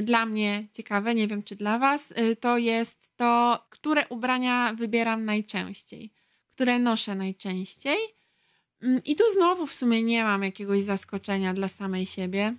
dla 0.02 0.26
mnie 0.26 0.66
ciekawe, 0.72 1.14
nie 1.14 1.26
wiem 1.28 1.42
czy 1.42 1.56
dla 1.56 1.78
Was, 1.78 2.10
yy, 2.10 2.36
to 2.36 2.58
jest 2.58 3.16
to, 3.16 3.64
które 3.70 4.08
ubrania 4.08 4.74
wybieram 4.74 5.24
najczęściej, 5.24 6.10
które 6.54 6.78
noszę 6.78 7.14
najczęściej. 7.14 7.98
Yy, 8.82 9.02
I 9.04 9.16
tu 9.16 9.24
znowu 9.32 9.66
w 9.66 9.74
sumie 9.74 10.02
nie 10.02 10.24
mam 10.24 10.42
jakiegoś 10.42 10.82
zaskoczenia 10.82 11.54
dla 11.54 11.68
samej 11.68 12.06
siebie. 12.06 12.54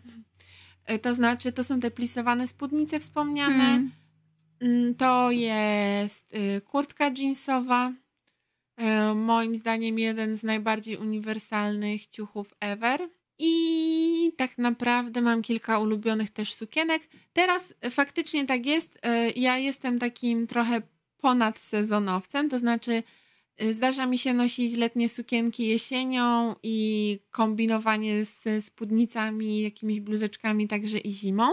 E, 0.86 1.00
to 1.00 1.16
znaczy, 1.16 1.52
to 1.52 1.64
są 1.64 1.80
te 1.80 1.92
plisowane 1.92 2.48
spódnice 2.48 3.00
wspomniane. 3.00 3.66
Hmm. 3.66 3.92
Mm, 4.62 4.96
to 4.96 5.32
jest 5.32 6.36
y, 6.36 6.62
kurtka 6.62 7.12
jeansowa. 7.18 7.94
Moim 9.16 9.56
zdaniem 9.56 10.00
jeden 10.00 10.38
z 10.38 10.44
najbardziej 10.44 10.98
uniwersalnych 10.98 12.08
ciuchów 12.08 12.54
ever. 12.60 13.10
I 13.40 14.34
tak 14.38 14.58
naprawdę 14.58 15.22
mam 15.22 15.42
kilka 15.42 15.80
ulubionych 15.80 16.32
też 16.32 16.54
sukienek. 16.54 17.10
Teraz 17.34 17.74
faktycznie 17.90 18.46
tak 18.46 18.66
jest. 18.66 19.00
E, 19.04 19.30
ja 19.32 19.58
jestem 19.58 20.00
takim 20.00 20.48
trochę 20.48 20.82
ponadsezonowcem, 21.18 22.50
to 22.50 22.60
znaczy 22.60 23.04
Y, 23.62 23.74
zdarza 23.74 24.06
mi 24.06 24.18
się 24.18 24.34
nosić 24.34 24.76
letnie 24.76 25.10
sukienki 25.10 25.68
jesienią 25.68 26.56
i 26.64 27.20
kombinowanie 27.32 28.26
z 28.26 28.66
spódnicami, 28.66 29.62
jakimiś 29.62 30.00
bluzeczkami 30.00 30.68
także 30.68 30.98
i 30.98 31.14
zimą. 31.14 31.48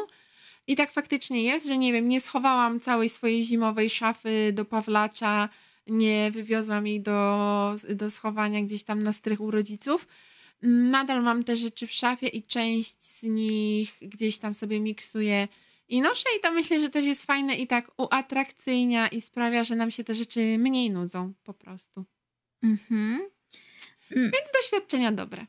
I 0.66 0.76
tak 0.76 0.92
faktycznie 0.92 1.42
jest, 1.42 1.66
że 1.66 1.78
nie 1.78 1.92
wiem, 1.92 2.08
nie 2.08 2.20
schowałam 2.20 2.80
całej 2.80 3.08
swojej 3.08 3.44
zimowej 3.44 3.90
szafy 3.90 4.52
do 4.52 4.64
Pawlacza, 4.64 5.48
nie 5.86 6.30
wywiozłam 6.30 6.86
jej 6.86 7.00
do, 7.00 7.74
do 7.94 8.10
schowania 8.10 8.62
gdzieś 8.62 8.84
tam 8.84 8.98
na 9.02 9.12
strych 9.12 9.40
u 9.40 9.50
rodziców. 9.50 10.06
Nadal 10.66 11.22
mam 11.22 11.44
te 11.44 11.56
rzeczy 11.56 11.86
w 11.86 11.92
szafie 11.92 12.26
i 12.26 12.42
część 12.42 13.04
z 13.04 13.22
nich 13.22 13.98
gdzieś 14.00 14.38
tam 14.38 14.54
sobie 14.54 14.80
miksuję 14.80 15.48
i 15.88 16.00
noszę 16.00 16.28
i 16.38 16.40
to 16.40 16.52
myślę, 16.52 16.80
że 16.80 16.90
też 16.90 17.04
jest 17.04 17.24
fajne 17.24 17.54
i 17.54 17.66
tak 17.66 17.90
uatrakcyjnia 17.96 19.08
i 19.08 19.20
sprawia, 19.20 19.64
że 19.64 19.76
nam 19.76 19.90
się 19.90 20.04
te 20.04 20.14
rzeczy 20.14 20.58
mniej 20.58 20.90
nudzą 20.90 21.32
po 21.44 21.54
prostu. 21.54 22.04
Mhm. 22.62 23.30
Mm. 24.10 24.30
Więc 24.32 24.52
doświadczenia 24.54 25.12
dobre. 25.12 25.46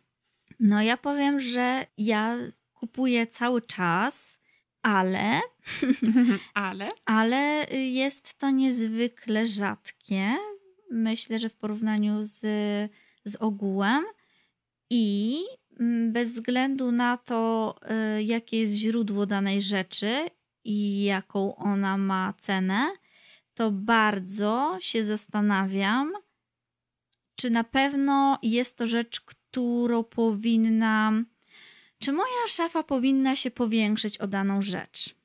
No 0.60 0.81
ja 0.81 0.98
powiem, 0.98 1.39
że 1.39 1.86
ja 1.98 2.38
kupuję 2.74 3.27
cały 3.27 3.62
czas, 3.62 4.39
ale 4.81 5.41
ale 6.53 6.90
ale 7.05 7.66
jest 7.72 8.37
to 8.37 8.50
niezwykle 8.50 9.48
rzadkie. 9.48 10.35
Myślę, 10.92 11.40
że 11.40 11.50
w 11.50 11.55
porównaniu 11.55 12.20
z, 12.24 12.40
z 13.25 13.35
ogółem 13.35 14.05
i 14.89 15.39
Mm, 15.79 16.11
bez 16.11 16.33
względu 16.33 16.91
na 16.91 17.17
to, 17.17 17.75
y, 18.17 18.24
jakie 18.24 18.59
jest 18.59 18.74
źródło 18.74 19.25
danej 19.25 19.61
rzeczy 19.61 20.29
i 20.63 21.03
jaką 21.03 21.55
ona 21.55 21.98
ma 21.98 22.33
cenę, 22.41 22.87
to 23.53 23.71
bardzo 23.71 24.77
się 24.79 25.03
zastanawiam, 25.03 26.13
czy 27.35 27.50
na 27.50 27.63
pewno 27.63 28.39
jest 28.43 28.77
to 28.77 28.87
rzecz, 28.87 29.21
którą 29.21 30.03
powinna. 30.03 31.13
Czy 32.00 32.13
moja 32.13 32.48
szafa 32.48 32.83
powinna 32.83 33.35
się 33.35 33.51
powiększyć 33.51 34.17
o 34.17 34.27
daną 34.27 34.61
rzecz? 34.61 35.15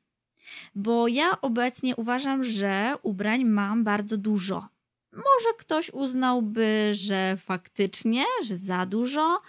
Bo 0.75 1.09
ja 1.09 1.41
obecnie 1.41 1.97
uważam, 1.97 2.45
że 2.45 2.95
ubrań 3.03 3.45
mam 3.45 3.85
bardzo 3.85 4.17
dużo. 4.17 4.69
Może 5.13 5.55
ktoś 5.59 5.91
uznałby, 5.91 6.91
że 6.93 7.37
faktycznie, 7.37 8.25
że 8.45 8.57
za 8.57 8.87
dużo, 8.87 9.41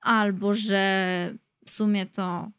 albo 0.00 0.54
że 0.54 1.34
w 1.66 1.70
sumie 1.70 2.06
to 2.06 2.50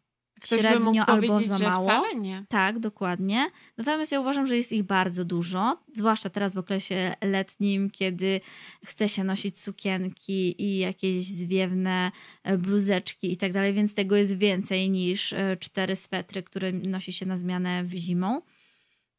Ktoś 0.42 0.60
średnio 0.60 1.06
albo 1.06 1.42
za 1.42 1.60
mało. 1.60 1.90
Wcale 1.90 2.16
nie. 2.16 2.46
Tak, 2.50 2.80
dokładnie. 2.80 3.52
Natomiast 3.78 4.12
ja 4.12 4.20
uważam, 4.20 4.48
że 4.48 4.58
jest 4.58 4.72
ich 4.72 4.84
bardzo 4.84 5.26
dużo, 5.26 5.78
zwłaszcza 5.94 6.30
teraz 6.30 6.54
w 6.54 6.58
okresie 6.58 7.14
letnim, 7.22 7.90
kiedy 7.90 8.42
chce 8.86 9.10
się 9.10 9.24
nosić 9.24 9.60
sukienki 9.60 10.62
i 10.64 10.78
jakieś 10.78 11.28
zwiewne 11.28 12.12
e, 12.44 12.58
bluzeczki 12.58 13.32
i 13.32 13.38
tak 13.38 13.54
dalej, 13.54 13.74
więc 13.74 13.94
tego 13.94 14.16
jest 14.16 14.38
więcej 14.38 14.90
niż 14.90 15.34
e, 15.34 15.58
cztery 15.58 15.96
swetry, 15.96 16.44
które 16.44 16.72
nosi 16.72 17.14
się 17.14 17.26
na 17.26 17.38
zmianę 17.38 17.84
w 17.84 17.94
zimą. 17.94 18.42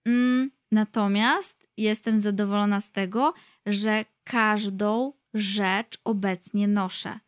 Mm, 0.06 0.50
natomiast 0.70 1.61
jestem 1.76 2.20
zadowolona 2.20 2.80
z 2.80 2.90
tego, 2.90 3.34
że 3.66 4.04
każdą 4.24 5.12
rzecz 5.34 5.98
obecnie 6.04 6.68
noszę 6.68 7.18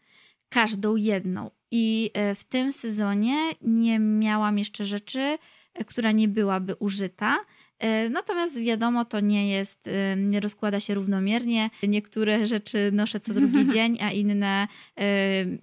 każdą 0.54 0.96
jedną. 0.96 1.50
I 1.70 2.10
e, 2.14 2.34
w 2.34 2.44
tym 2.44 2.72
sezonie 2.72 3.36
nie 3.62 3.98
miałam 3.98 4.58
jeszcze 4.58 4.84
rzeczy, 4.84 5.38
e, 5.74 5.84
która 5.84 6.12
nie 6.12 6.28
byłaby 6.28 6.74
użyta. 6.74 7.38
E, 7.78 8.08
natomiast 8.08 8.60
wiadomo, 8.60 9.04
to 9.04 9.20
nie 9.20 9.50
jest, 9.50 9.88
nie 10.16 10.40
rozkłada 10.40 10.80
się 10.80 10.94
równomiernie. 10.94 11.70
Niektóre 11.82 12.46
rzeczy 12.46 12.90
noszę 12.92 13.20
co 13.20 13.34
drugi 13.34 13.68
dzień, 13.74 13.98
a 14.02 14.10
inne 14.10 14.68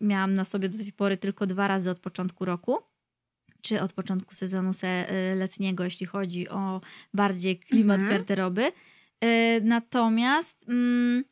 miałam 0.02 0.34
na 0.34 0.44
sobie 0.44 0.70
do 0.70 0.78
tej 0.78 0.94
pory 0.94 1.17
tylko 1.17 1.48
dwa 1.48 1.67
razy 1.67 1.89
od 1.89 2.00
początku 2.00 2.46
roku 2.46 2.78
czy 3.62 3.82
od 3.82 3.93
początku 3.93 4.36
sezonu 4.36 4.74
letniego, 5.36 5.84
jeśli 5.84 6.06
chodzi 6.06 6.50
o 6.50 6.82
bardziej 7.13 7.60
klimat 7.60 8.00
mhm. 8.00 8.17
garderoby. 8.17 8.71
Natomiast 9.62 10.69
mm, 10.69 11.24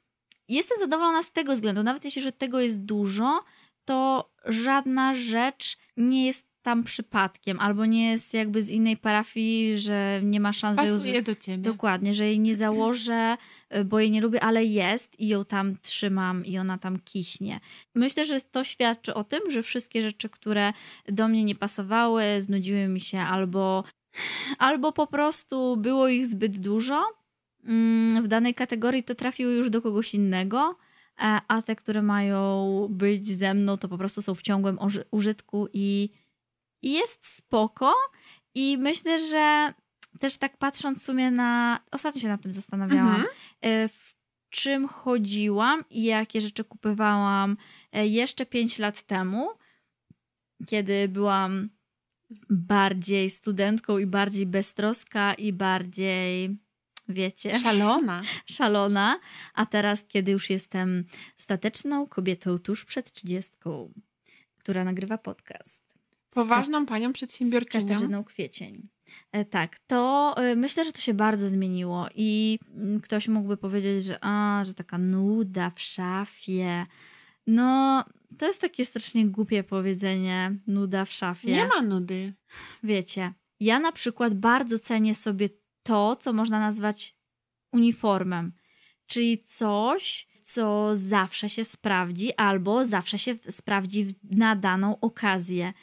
jestem 0.47 0.77
zadowolona 0.79 1.23
z 1.23 1.31
tego 1.31 1.53
względu, 1.53 1.83
nawet 1.83 2.05
jeśli 2.05 2.21
że 2.21 2.31
tego 2.31 2.59
jest 2.59 2.79
dużo, 2.79 3.43
to 3.85 4.31
żadna 4.45 5.13
rzecz 5.13 5.77
nie 5.97 6.27
jest 6.27 6.48
tam 6.69 6.83
przypadkiem, 6.83 7.59
albo 7.59 7.85
nie 7.85 8.11
jest 8.11 8.33
jakby 8.33 8.61
z 8.61 8.69
innej 8.69 8.97
parafii, 8.97 9.77
że 9.77 10.21
nie 10.23 10.39
ma 10.39 10.53
szans, 10.53 10.77
Pasuje 10.77 10.99
że 11.11 11.17
ją... 11.17 11.23
do 11.23 11.35
ciebie. 11.35 11.63
Dokładnie, 11.63 12.13
że 12.13 12.25
jej 12.25 12.39
nie 12.39 12.55
założę, 12.55 13.37
y, 13.75 13.85
bo 13.85 13.99
jej 13.99 14.11
nie 14.11 14.21
lubię, 14.21 14.43
ale 14.43 14.65
jest 14.65 15.19
i 15.19 15.27
ją 15.27 15.45
tam 15.45 15.77
trzymam 15.81 16.45
i 16.45 16.57
ona 16.57 16.77
tam 16.77 16.99
kiśnie. 16.99 17.59
Myślę, 17.95 18.25
że 18.25 18.41
to 18.41 18.63
świadczy 18.63 19.13
o 19.13 19.23
tym, 19.23 19.51
że 19.51 19.63
wszystkie 19.63 20.01
rzeczy, 20.01 20.29
które 20.29 20.73
do 21.07 21.27
mnie 21.27 21.43
nie 21.43 21.55
pasowały, 21.55 22.23
znudziły 22.39 22.87
mi 22.87 22.99
się 22.99 23.19
albo, 23.19 23.83
albo 24.57 24.91
po 24.91 25.07
prostu 25.07 25.77
było 25.77 26.07
ich 26.07 26.27
zbyt 26.27 26.57
dużo, 26.57 27.19
Mm, 27.63 28.23
w 28.23 28.27
danej 28.27 28.53
kategorii 28.53 29.03
to 29.03 29.15
trafiły 29.15 29.53
już 29.53 29.69
do 29.69 29.81
kogoś 29.81 30.13
innego, 30.13 30.75
e, 31.21 31.39
a 31.47 31.61
te, 31.61 31.75
które 31.75 32.01
mają 32.01 32.87
być 32.89 33.27
ze 33.27 33.53
mną, 33.53 33.77
to 33.77 33.87
po 33.87 33.97
prostu 33.97 34.21
są 34.21 34.35
w 34.35 34.41
ciągłym 34.41 34.79
użytku 35.11 35.67
i, 35.73 36.09
jest 36.81 37.25
spoko. 37.25 37.93
I 38.55 38.77
myślę, 38.77 39.27
że 39.27 39.73
też 40.19 40.37
tak 40.37 40.57
patrząc 40.57 40.99
w 40.99 41.03
sumie 41.03 41.31
na. 41.31 41.79
Ostatnio 41.91 42.21
się 42.21 42.27
nad 42.27 42.41
tym 42.41 42.51
zastanawiałam. 42.51 43.15
Mhm. 43.15 43.27
E, 43.61 43.89
w 43.89 44.15
czym 44.49 44.87
chodziłam 44.87 45.83
i 45.89 46.03
jakie 46.03 46.41
rzeczy 46.41 46.63
kupowałam 46.63 47.57
e, 47.91 48.07
jeszcze 48.07 48.45
5 48.45 48.79
lat 48.79 49.01
temu, 49.03 49.49
kiedy 50.67 51.07
byłam 51.07 51.69
bardziej 52.49 53.29
studentką 53.29 53.97
i 53.97 54.05
bardziej 54.05 54.45
beztroska 54.45 55.33
i 55.33 55.53
bardziej 55.53 56.57
wiecie. 57.09 57.59
Szalona. 57.59 58.21
Szalona. 58.57 59.19
A 59.53 59.65
teraz, 59.65 60.03
kiedy 60.03 60.31
już 60.31 60.49
jestem 60.49 61.05
stateczną 61.37 62.07
kobietą 62.07 62.57
tuż 62.57 62.85
przed 62.85 63.11
trzydziestką, 63.11 63.93
która 64.57 64.83
nagrywa 64.83 65.17
podcast. 65.17 65.88
Poważną 66.29 66.85
panią 66.85 67.13
przedsiębiorczynią. 67.13 67.85
Z 67.85 67.87
Katarzyną 67.87 68.23
Kwiecień. 68.23 68.89
E, 69.31 69.45
tak, 69.45 69.79
to 69.79 70.33
e, 70.37 70.55
myślę, 70.55 70.85
że 70.85 70.91
to 70.91 71.01
się 71.01 71.13
bardzo 71.13 71.49
zmieniło 71.49 72.07
i 72.15 72.59
mm, 72.75 73.01
ktoś 73.01 73.27
mógłby 73.27 73.57
powiedzieć, 73.57 74.03
że 74.03 74.17
a, 74.21 74.63
że 74.65 74.73
taka 74.73 74.97
nuda 74.97 75.69
w 75.69 75.81
szafie. 75.81 76.85
No, 77.47 78.03
to 78.37 78.47
jest 78.47 78.61
takie 78.61 78.85
strasznie 78.85 79.27
głupie 79.27 79.63
powiedzenie, 79.63 80.59
nuda 80.67 81.05
w 81.05 81.13
szafie. 81.13 81.51
Nie 81.51 81.65
ma 81.65 81.81
nudy. 81.81 82.33
Wiecie, 82.83 83.33
ja 83.59 83.79
na 83.79 83.91
przykład 83.91 84.35
bardzo 84.35 84.79
cenię 84.79 85.15
sobie 85.15 85.49
to, 85.83 86.15
co 86.15 86.33
można 86.33 86.59
nazwać 86.59 87.15
uniformem, 87.73 88.53
czyli 89.05 89.43
coś, 89.43 90.27
co 90.43 90.91
zawsze 90.93 91.49
się 91.49 91.65
sprawdzi 91.65 92.35
albo 92.37 92.85
zawsze 92.85 93.17
się 93.17 93.35
sprawdzi 93.49 94.07
na 94.23 94.55
daną 94.55 94.99
okazję. 94.99 95.73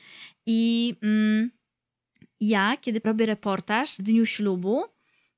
I 0.47 0.95
mm, 1.03 1.51
ja, 2.41 2.77
kiedy 2.81 3.01
robię 3.05 3.27
reportaż 3.27 3.97
w 3.97 4.03
dniu 4.03 4.27
ślubu, 4.27 4.85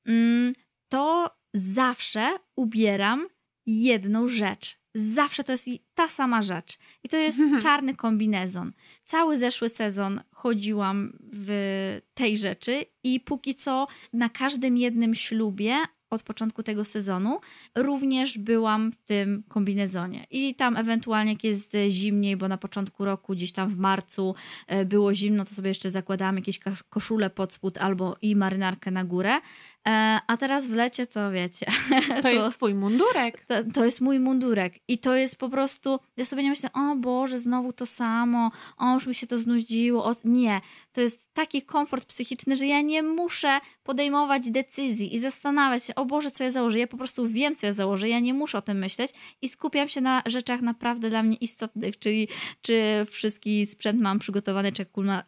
mm, 0.07 0.53
to 0.89 1.31
zawsze 1.55 2.39
ubieram 2.57 3.27
jedną 3.67 4.29
rzecz. 4.29 4.79
Zawsze 4.95 5.45
to 5.45 5.53
jest 5.53 5.67
ta 5.95 6.09
sama 6.09 6.43
rzecz. 6.43 6.79
I 7.05 7.09
to 7.09 7.17
jest 7.17 7.39
czarny 7.63 7.95
kombinezon. 7.95 8.73
Cały 9.05 9.37
zeszły 9.37 9.69
sezon 9.69 10.21
chodziłam 10.33 11.19
w 11.33 12.01
tej 12.15 12.39
rzeczy 12.39 12.85
i 13.05 13.21
póki 13.21 13.55
co 13.55 13.87
na 14.13 14.29
każdym 14.29 14.77
jednym 14.77 15.15
ślubie 15.15 15.77
od 16.11 16.23
początku 16.23 16.63
tego 16.63 16.85
sezonu, 16.85 17.41
również 17.75 18.39
byłam 18.39 18.93
w 18.93 18.97
tym 18.97 19.43
kombinezonie. 19.49 20.27
I 20.31 20.55
tam 20.55 20.77
ewentualnie, 20.77 21.33
jak 21.33 21.45
jest 21.45 21.77
zimniej, 21.89 22.37
bo 22.37 22.49
na 22.49 22.59
początku 22.59 23.05
roku, 23.05 23.33
gdzieś 23.33 23.53
tam 23.53 23.69
w 23.69 23.79
marcu 23.79 24.35
e, 24.67 24.85
było 24.85 25.15
zimno, 25.15 25.45
to 25.45 25.55
sobie 25.55 25.69
jeszcze 25.69 25.91
zakładałam 25.91 26.37
jakieś 26.37 26.61
koszulę 26.89 27.31
pod 27.31 27.53
spód 27.53 27.79
albo 27.79 28.17
i 28.23 28.37
marynarkę 28.37 28.91
na 28.91 29.05
górę. 29.05 29.41
E, 29.89 30.21
a 30.27 30.37
teraz 30.37 30.67
w 30.67 30.75
lecie 30.75 31.07
to 31.07 31.31
wiecie. 31.31 31.67
To, 32.09 32.23
to 32.23 32.29
jest 32.29 32.51
twój 32.51 32.75
mundurek. 32.75 33.45
To, 33.45 33.55
to, 33.75 33.85
jest 33.85 34.01
mój 34.01 34.21
mundurek. 34.21 34.75
I 34.89 34.99
to 34.99 35.17
jest 35.17 35.37
po 35.37 35.49
prostu. 35.49 35.99
Ja 36.17 36.25
sobie 36.25 36.43
nie 36.43 36.51
myślę, 36.51 36.71
o 36.73 36.97
Boże, 36.97 37.39
znowu 37.39 37.73
to 37.73 37.87
samo, 37.87 38.51
o 38.79 38.95
już 38.95 39.07
mi 39.07 39.15
się 39.15 39.27
to 39.27 39.39
znudziło. 39.39 40.05
O... 40.05 40.13
Nie. 40.25 40.61
To 40.93 41.01
jest 41.01 41.35
taki 41.35 41.63
komfort 41.63 42.05
psychiczny, 42.05 42.57
że 42.57 42.67
ja 42.67 42.81
nie 42.81 43.03
muszę 43.03 43.61
podejmować 43.83 44.51
decyzji 44.51 45.15
i 45.15 45.19
zastanawiać 45.19 45.85
się, 45.85 45.95
o 45.95 46.05
Boże, 46.05 46.31
co 46.31 46.45
ja 46.45 46.51
założę. 46.51 46.79
Ja 46.79 46.87
po 46.87 46.97
prostu 46.97 47.29
wiem, 47.29 47.57
co 47.57 47.67
ja 47.67 47.73
założę. 47.73 48.09
Ja 48.09 48.21
nie 48.21 48.35
muszę 48.35 48.59
o 48.59 48.63
tym 48.63 48.79
myśleć 48.79 49.11
i 49.43 49.49
skupiam 49.49 49.89
się 49.89 50.01
na 50.01 50.23
rzeczach 50.27 50.61
naprawdę 50.61 51.11
dla 51.11 51.23
mnie 51.23 51.37
istotnych, 51.37 51.99
czyli 51.99 52.29
czy 52.63 53.07
wszystki 53.11 53.67
sprzęt 53.67 54.01
mam 54.01 54.19
przygotowany, 54.19 54.73
czy 54.73 54.87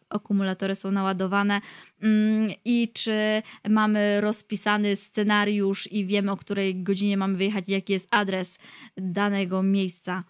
akumulatory 0.09 0.75
są 0.75 0.91
naładowane 0.91 1.61
mm, 2.03 2.51
i 2.65 2.89
czy 2.95 3.43
mamy 3.69 4.21
roz 4.21 4.40
rozpisany 4.41 4.97
scenariusz 4.97 5.93
i 5.93 6.07
wiemy, 6.07 6.33
o 6.33 6.37
której 6.37 6.83
godzinie 6.83 7.17
mamy 7.17 7.37
wyjechać, 7.37 7.65
jaki 7.69 7.93
jest 7.93 8.09
adres 8.11 8.59
danego 8.97 9.63
miejsca. 9.63 10.25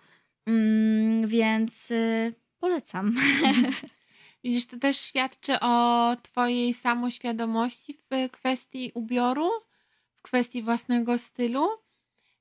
Mm, 0.47 1.27
więc 1.27 1.91
y, 1.91 2.35
polecam. 2.61 3.17
Widzisz, 4.45 4.67
to 4.67 4.79
też 4.79 5.01
świadczy 5.01 5.61
o 5.61 6.17
Twojej 6.23 6.75
samoświadomości 6.75 7.95
w 7.95 8.31
kwestii 8.31 8.91
ubioru, 8.95 9.51
w 10.15 10.23
kwestii 10.23 10.63
własnego 10.63 11.19
stylu. 11.19 11.69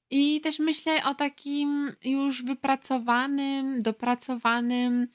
I 0.10 0.42
też 0.42 0.60
myślę 0.60 1.04
o 1.06 1.14
takim 1.14 1.92
już 2.04 2.44
wypracowanym, 2.44 3.82
dopracowanym 3.82 5.08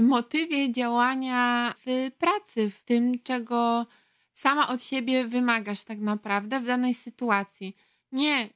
motywie 0.00 0.72
działania 0.72 1.74
w 1.86 2.10
pracy, 2.18 2.70
w 2.70 2.82
tym, 2.82 3.22
czego 3.22 3.86
sama 4.34 4.68
od 4.68 4.82
siebie 4.82 5.24
wymagasz 5.24 5.84
tak 5.84 5.98
naprawdę 5.98 6.60
w 6.60 6.66
danej 6.66 6.94
sytuacji. 6.94 7.76
Nie 8.12 8.48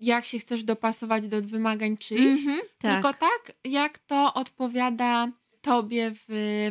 jak 0.00 0.24
się 0.24 0.38
chcesz 0.38 0.64
dopasować 0.64 1.26
do 1.26 1.42
wymagań 1.42 1.96
czyichś, 1.96 2.46
mm 2.46 2.58
-hmm, 2.58 2.60
tak. 2.78 3.02
tylko 3.02 3.18
tak, 3.18 3.52
jak 3.64 3.98
to 3.98 4.34
odpowiada 4.34 5.28
tobie 5.60 6.10
w, 6.14 6.24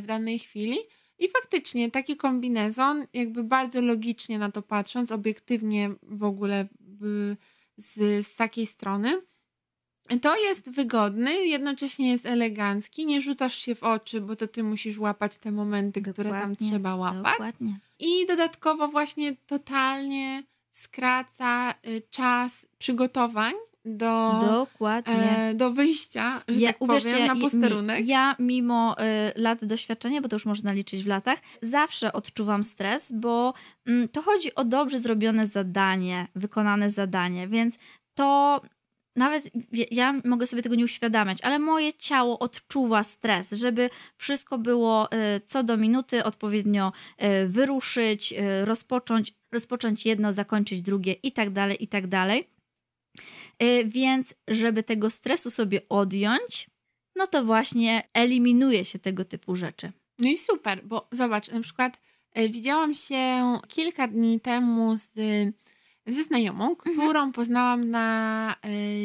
w 0.03 0.05
danej 0.05 0.39
chwili. 0.39 0.77
I 1.19 1.29
faktycznie 1.29 1.91
taki 1.91 2.17
kombinezon, 2.17 3.05
jakby 3.13 3.43
bardzo 3.43 3.81
logicznie 3.81 4.39
na 4.39 4.51
to 4.51 4.61
patrząc, 4.61 5.11
obiektywnie 5.11 5.91
w 6.01 6.23
ogóle 6.23 6.67
z, 7.77 8.27
z 8.27 8.35
takiej 8.35 8.67
strony, 8.67 9.21
to 10.21 10.37
jest 10.37 10.69
wygodny, 10.69 11.45
jednocześnie 11.45 12.11
jest 12.11 12.25
elegancki, 12.25 13.05
nie 13.05 13.21
rzucasz 13.21 13.55
się 13.55 13.75
w 13.75 13.83
oczy, 13.83 14.21
bo 14.21 14.35
to 14.35 14.47
ty 14.47 14.63
musisz 14.63 14.97
łapać 14.97 15.37
te 15.37 15.51
momenty, 15.51 16.01
dokładnie, 16.01 16.13
które 16.13 16.41
tam 16.41 16.55
trzeba 16.55 16.95
łapać. 16.95 17.31
Dokładnie. 17.31 17.79
I 17.99 18.25
dodatkowo 18.27 18.87
właśnie 18.87 19.35
totalnie 19.47 20.43
skraca 20.71 21.73
y, 21.87 22.01
czas 22.09 22.65
przygotowań 22.77 23.53
do, 23.85 24.39
Dokładnie. 24.41 25.37
E, 25.37 25.53
do 25.53 25.71
wyjścia, 25.71 26.41
że 26.47 26.59
ja, 26.59 26.69
tak 26.69 26.77
powiem, 26.77 27.27
na 27.27 27.35
posterunek. 27.35 28.07
Ja, 28.07 28.17
ja 28.17 28.35
mimo 28.39 28.95
y, 28.99 29.41
lat 29.41 29.65
doświadczenia, 29.65 30.21
bo 30.21 30.29
to 30.29 30.35
już 30.35 30.45
można 30.45 30.71
liczyć 30.71 31.03
w 31.03 31.07
latach, 31.07 31.39
zawsze 31.61 32.13
odczuwam 32.13 32.63
stres, 32.63 33.11
bo 33.15 33.53
y, 33.89 34.07
to 34.11 34.21
chodzi 34.21 34.55
o 34.55 34.63
dobrze 34.63 34.99
zrobione 34.99 35.47
zadanie, 35.47 36.27
wykonane 36.35 36.89
zadanie, 36.89 37.47
więc 37.47 37.77
to 38.13 38.61
nawet 39.19 39.49
ja 39.91 40.21
mogę 40.25 40.47
sobie 40.47 40.61
tego 40.61 40.75
nie 40.75 40.85
uświadamiać, 40.85 41.37
ale 41.41 41.59
moje 41.59 41.93
ciało 41.93 42.39
odczuwa 42.39 43.03
stres, 43.03 43.51
żeby 43.51 43.89
wszystko 44.17 44.57
było 44.57 45.11
y, 45.11 45.41
co 45.45 45.63
do 45.63 45.77
minuty 45.77 46.23
odpowiednio 46.23 46.91
y, 47.43 47.47
wyruszyć, 47.47 48.33
y, 48.33 48.65
rozpocząć, 48.65 49.33
rozpocząć 49.51 50.05
jedno, 50.05 50.33
zakończyć 50.33 50.81
drugie 50.81 51.13
i 51.13 51.31
tak 51.31 51.49
dalej, 51.49 51.83
i 51.83 51.87
tak 51.87 52.07
dalej. 52.07 52.47
Więc, 53.85 54.33
żeby 54.47 54.83
tego 54.83 55.09
stresu 55.09 55.51
sobie 55.51 55.81
odjąć, 55.89 56.69
no 57.15 57.27
to 57.27 57.45
właśnie 57.45 58.03
eliminuje 58.13 58.85
się 58.85 58.99
tego 58.99 59.25
typu 59.25 59.55
rzeczy. 59.55 59.91
No 60.19 60.29
i 60.29 60.37
super, 60.37 60.81
bo 60.85 61.07
zobacz, 61.11 61.51
na 61.51 61.61
przykład 61.61 61.99
widziałam 62.49 62.95
się 62.95 63.53
kilka 63.67 64.07
dni 64.07 64.39
temu 64.39 64.95
z 64.95 65.07
ze 66.07 66.23
znajomą, 66.23 66.69
mhm. 66.69 66.97
którą 66.97 67.31
poznałam 67.31 67.89
na 67.89 68.55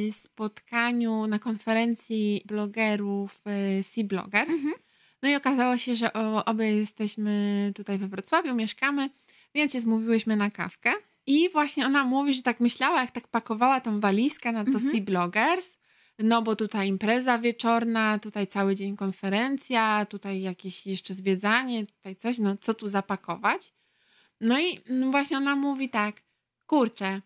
y, 0.09 0.12
spotkaniu, 0.12 1.26
na 1.26 1.38
konferencji 1.38 2.42
blogerów 2.46 3.42
y, 3.78 3.83
Sea 3.83 4.04
Bloggers. 4.04 4.50
Mhm. 4.50 4.74
No 5.22 5.28
i 5.30 5.35
okazało 5.35 5.76
się, 5.78 5.96
że 5.96 6.12
obie 6.46 6.76
jesteśmy 6.76 7.72
tutaj 7.74 7.98
we 7.98 8.09
Wrocławiu, 8.09 8.54
mieszkamy, 8.54 9.11
więc 9.54 9.72
się 9.72 9.80
zmówiłyśmy 9.80 10.37
na 10.37 10.50
kawkę. 10.50 10.92
I 11.26 11.50
właśnie 11.50 11.87
ona 11.87 12.04
mówi, 12.04 12.35
że 12.35 12.42
tak 12.42 12.61
myślała, 12.61 13.00
jak 13.00 13.11
tak 13.11 13.28
pakowała 13.28 13.80
tą 13.80 14.00
walizkę 14.00 14.52
na 14.52 14.64
to 14.64 14.70
mhm. 14.70 14.90
Sea 14.90 15.00
Bloggers, 15.00 15.78
no 16.18 16.42
bo 16.42 16.57
tutaj 16.57 16.88
impreza 16.88 17.38
wieczorna, 17.38 18.18
tutaj 18.18 18.46
cały 18.46 18.74
dzień 18.74 18.96
konferencja, 18.96 20.07
tutaj 20.07 20.40
jakieś 20.40 20.87
jeszcze 20.87 21.14
zwiedzanie, 21.14 21.87
tutaj 21.87 22.16
coś, 22.16 22.38
no 22.38 22.57
co 22.57 22.74
tu 22.74 22.88
zapakować. 22.88 23.72
No 24.40 24.61
i 24.61 24.80
no 24.88 25.11
właśnie 25.11 25.37
ona 25.37 25.57
mówi 25.57 25.90
tak, 25.90 26.22
kurczę, 26.66 27.20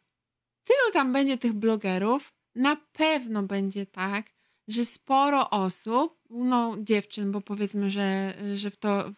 tylu 0.65 0.93
tam 0.93 1.13
będzie 1.13 1.39
tych 1.39 1.53
blogerów, 1.53 2.33
na 2.55 2.77
pewno 2.93 3.43
będzie 3.43 3.87
tak, 3.87 4.27
że 4.69 4.85
sporo 4.85 5.51
osób, 5.51 6.19
no 6.31 6.77
dziewczyn, 6.79 7.33
bo 7.33 7.41
powiedzmy, 7.41 7.91
że, 7.91 8.35
że 8.57 8.71
w 8.71 8.77
to, 8.77 9.11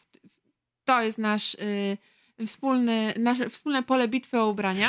to 0.85 1.03
jest 1.03 1.19
nasz 1.19 1.55
y, 1.55 2.47
wspólny, 2.47 3.15
nasze 3.19 3.51
wspólne 3.51 3.83
pole 3.83 4.09
bitwy 4.09 4.41
o 4.41 4.49
ubrania, 4.49 4.89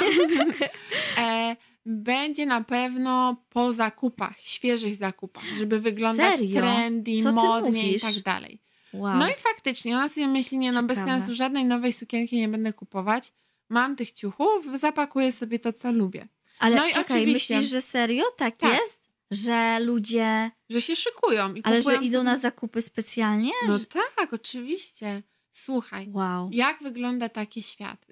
e, 1.18 1.56
będzie 1.86 2.46
na 2.46 2.64
pewno 2.64 3.36
po 3.50 3.74
zakupach, 3.74 4.40
świeżych 4.40 4.96
zakupach, 4.96 5.44
żeby 5.58 5.80
wyglądać 5.80 6.40
Serio? 6.40 6.62
trendy, 6.62 7.32
modnie 7.32 7.94
i 7.94 8.00
tak 8.00 8.20
dalej. 8.20 8.60
Wow. 8.94 9.18
No 9.18 9.30
i 9.30 9.34
faktycznie 9.38 9.96
ona 9.96 10.10
sobie 10.10 10.28
myśli, 10.28 10.58
nie 10.58 10.72
no 10.72 10.84
bez 10.84 10.98
sensu 10.98 11.34
żadnej 11.34 11.66
nowej 11.66 11.94
sukienki 11.94 12.38
nie 12.38 12.48
będę 12.48 12.74
kupować, 12.74 13.34
mam 13.72 13.96
tych 13.96 14.12
ciuchów, 14.12 14.66
zapakuję 14.80 15.32
sobie 15.32 15.60
to, 15.60 15.74
co 15.74 15.92
lubię. 15.92 16.28
Ale 16.60 16.76
no 16.76 16.84
czekaj, 16.94 17.28
myślisz, 17.28 17.70
że 17.70 17.82
serio 17.82 18.24
tak, 18.38 18.58
tak, 18.58 18.80
jest? 18.80 19.02
Że 19.32 19.80
ludzie... 19.80 20.52
Że 20.70 20.82
się 20.82 20.96
szykują. 20.96 21.54
I 21.54 21.64
Ale 21.64 21.82
że 21.82 21.96
idą 21.96 22.18
sobie... 22.18 22.24
na 22.24 22.38
zakupy 22.38 22.82
specjalnie? 22.82 23.52
No 23.68 23.80
tak, 23.80 24.34
oczywiście. 24.34 25.24
Słuchaj, 25.54 26.10
wow. 26.14 26.50
jak 26.54 26.84
wygląda 26.84 27.30
taki 27.30 27.64
świat? 27.64 28.06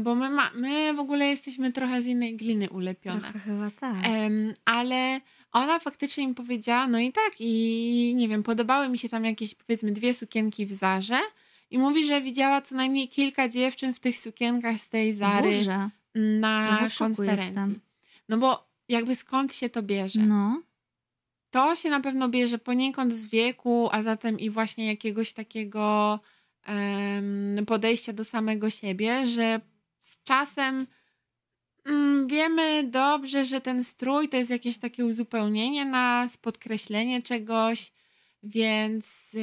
Bo 0.00 0.14
my, 0.14 0.30
ma, 0.30 0.50
my 0.54 0.94
w 0.94 0.98
ogóle 0.98 1.26
jesteśmy 1.26 1.72
trochę 1.72 2.02
z 2.02 2.06
innej 2.06 2.36
gliny 2.36 2.70
ulepione. 2.70 3.20
Trochę 3.20 3.38
chyba 3.38 3.70
tak. 3.80 4.08
Um, 4.08 4.54
ale 4.64 5.20
ona 5.52 5.78
faktycznie 5.78 6.28
mi 6.28 6.34
powiedziała, 6.34 6.86
no 6.86 6.98
i 6.98 7.12
tak, 7.12 7.32
i 7.40 8.12
nie 8.16 8.28
wiem, 8.28 8.42
podobały 8.42 8.88
mi 8.88 8.98
się 8.98 9.08
tam 9.08 9.24
jakieś 9.24 9.54
powiedzmy 9.54 9.92
dwie 9.92 10.14
sukienki 10.14 10.66
w 10.66 10.72
Zarze, 10.72 11.18
i 11.70 11.78
mówi, 11.78 12.06
że 12.06 12.22
widziała 12.22 12.62
co 12.62 12.74
najmniej 12.74 13.08
kilka 13.08 13.48
dziewczyn 13.48 13.94
w 13.94 14.00
tych 14.00 14.18
sukienkach 14.18 14.80
z 14.80 14.88
tej 14.88 15.12
Zary 15.12 15.58
Boże. 15.58 15.90
na 16.14 16.88
konferencji. 16.98 17.80
No 18.28 18.38
bo 18.38 18.68
jakby 18.88 19.16
skąd 19.16 19.54
się 19.54 19.68
to 19.68 19.82
bierze? 19.82 20.20
No. 20.20 20.62
To 21.50 21.76
się 21.76 21.90
na 21.90 22.00
pewno 22.00 22.28
bierze 22.28 22.58
poniekąd 22.58 23.14
z 23.14 23.26
wieku, 23.26 23.88
a 23.92 24.02
zatem 24.02 24.40
i 24.40 24.50
właśnie 24.50 24.86
jakiegoś 24.86 25.32
takiego 25.32 26.20
podejścia 27.66 28.12
do 28.12 28.24
samego 28.24 28.70
siebie, 28.70 29.28
że 29.28 29.60
z 30.00 30.22
czasem 30.24 30.86
mm, 31.84 32.26
wiemy 32.26 32.84
dobrze, 32.84 33.44
że 33.44 33.60
ten 33.60 33.84
strój 33.84 34.28
to 34.28 34.36
jest 34.36 34.50
jakieś 34.50 34.78
takie 34.78 35.04
uzupełnienie 35.04 35.84
nas, 35.84 36.36
podkreślenie 36.36 37.22
czegoś, 37.22 37.92
więc 38.42 39.36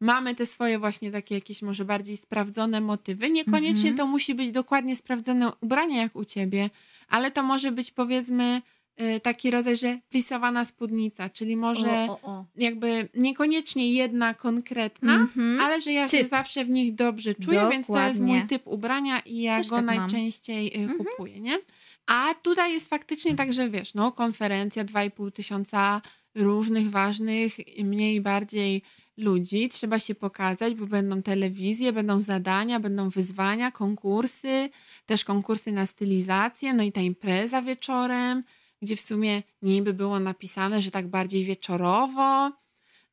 mamy 0.00 0.34
te 0.34 0.46
swoje 0.46 0.78
właśnie 0.78 1.10
takie 1.10 1.34
jakieś 1.34 1.62
może 1.62 1.84
bardziej 1.84 2.16
sprawdzone 2.16 2.80
motywy. 2.80 3.30
Niekoniecznie 3.30 3.90
mhm. 3.90 3.96
to 3.96 4.06
musi 4.06 4.34
być 4.34 4.50
dokładnie 4.50 4.96
sprawdzone 4.96 5.52
ubranie 5.60 5.98
jak 5.98 6.16
u 6.16 6.24
ciebie, 6.24 6.70
ale 7.08 7.30
to 7.30 7.42
może 7.42 7.72
być 7.72 7.90
powiedzmy 7.90 8.62
y, 9.00 9.20
taki 9.20 9.50
rodzaj, 9.50 9.76
że 9.76 9.98
plisowana 10.08 10.64
spódnica, 10.64 11.28
czyli 11.30 11.56
może 11.56 12.06
o, 12.08 12.20
o, 12.22 12.30
o. 12.30 12.44
jakby 12.56 13.08
niekoniecznie 13.14 13.92
jedna 13.92 14.34
konkretna, 14.34 15.18
mm-hmm. 15.18 15.60
ale 15.60 15.80
że 15.80 15.92
ja 15.92 16.08
typ. 16.08 16.20
się 16.20 16.28
zawsze 16.28 16.64
w 16.64 16.70
nich 16.70 16.94
dobrze 16.94 17.34
czuję, 17.34 17.46
Dokładnie. 17.46 17.72
więc 17.72 17.86
to 17.86 18.00
jest 18.00 18.20
mój 18.20 18.46
typ 18.46 18.66
ubrania 18.66 19.20
i 19.20 19.40
ja 19.40 19.58
Też 19.58 19.68
go 19.68 19.76
tak 19.76 19.84
najczęściej 19.84 20.72
mm-hmm. 20.72 20.96
kupuję, 20.96 21.40
nie? 21.40 21.58
A 22.06 22.34
tutaj 22.42 22.72
jest 22.72 22.88
faktycznie 22.88 23.34
tak, 23.34 23.52
że 23.52 23.70
wiesz, 23.70 23.94
no 23.94 24.12
konferencja 24.12 24.84
2,5 24.84 25.32
tysiąca 25.32 26.02
różnych 26.34 26.90
ważnych, 26.90 27.56
mniej 27.84 28.20
bardziej 28.20 28.82
ludzi, 29.18 29.68
trzeba 29.68 29.98
się 29.98 30.14
pokazać, 30.14 30.74
bo 30.74 30.86
będą 30.86 31.22
telewizje, 31.22 31.92
będą 31.92 32.20
zadania, 32.20 32.80
będą 32.80 33.10
wyzwania, 33.10 33.70
konkursy, 33.70 34.70
też 35.06 35.24
konkursy 35.24 35.72
na 35.72 35.86
stylizację, 35.86 36.74
no 36.74 36.82
i 36.82 36.92
ta 36.92 37.00
impreza 37.00 37.62
wieczorem, 37.62 38.44
gdzie 38.82 38.96
w 38.96 39.00
sumie 39.00 39.42
niby 39.62 39.94
było 39.94 40.20
napisane, 40.20 40.82
że 40.82 40.90
tak 40.90 41.08
bardziej 41.08 41.44
wieczorowo. 41.44 42.52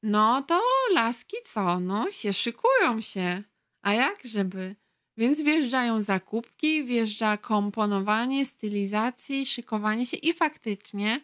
No 0.04 0.42
to 0.42 0.62
laski 0.94 1.38
co? 1.46 1.80
No 1.80 2.12
się 2.12 2.34
szykują 2.34 3.02
się. 3.02 3.44
A 3.82 3.94
jak 3.94 4.26
żeby? 4.26 4.76
Więc 5.18 5.42
wjeżdżają 5.42 6.02
zakupki, 6.02 6.84
wjeżdża 6.84 7.38
komponowanie, 7.38 8.46
stylizacji, 8.46 9.46
szykowanie 9.46 10.06
się 10.06 10.18
i 10.18 10.34
faktycznie 10.34 11.22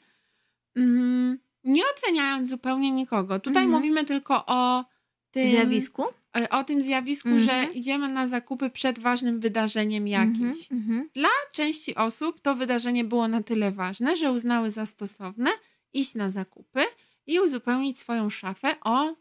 mm, 0.75 1.39
nie 1.63 1.83
oceniając 1.95 2.49
zupełnie 2.49 2.91
nikogo. 2.91 3.39
Tutaj 3.39 3.63
mhm. 3.63 3.81
mówimy 3.81 4.05
tylko 4.05 4.45
o 4.47 4.85
tym 5.31 5.49
zjawisku. 5.49 6.03
E, 6.37 6.49
o 6.49 6.63
tym 6.63 6.81
zjawisku, 6.81 7.29
mhm. 7.29 7.49
że 7.49 7.73
idziemy 7.73 8.09
na 8.09 8.27
zakupy 8.27 8.69
przed 8.69 8.99
ważnym 8.99 9.39
wydarzeniem 9.39 10.07
jakimś. 10.07 10.71
Mhm. 10.71 10.81
mhm. 10.81 11.09
Dla 11.13 11.29
części 11.51 11.95
osób 11.95 12.39
to 12.39 12.55
wydarzenie 12.55 13.03
było 13.03 13.27
na 13.27 13.43
tyle 13.43 13.71
ważne, 13.71 14.17
że 14.17 14.31
uznały 14.31 14.71
za 14.71 14.85
stosowne 14.85 15.51
iść 15.93 16.15
na 16.15 16.29
zakupy 16.29 16.81
i 17.27 17.39
uzupełnić 17.39 17.99
swoją 17.99 18.29
szafę 18.29 18.75
o 18.81 19.09
y, 19.09 19.15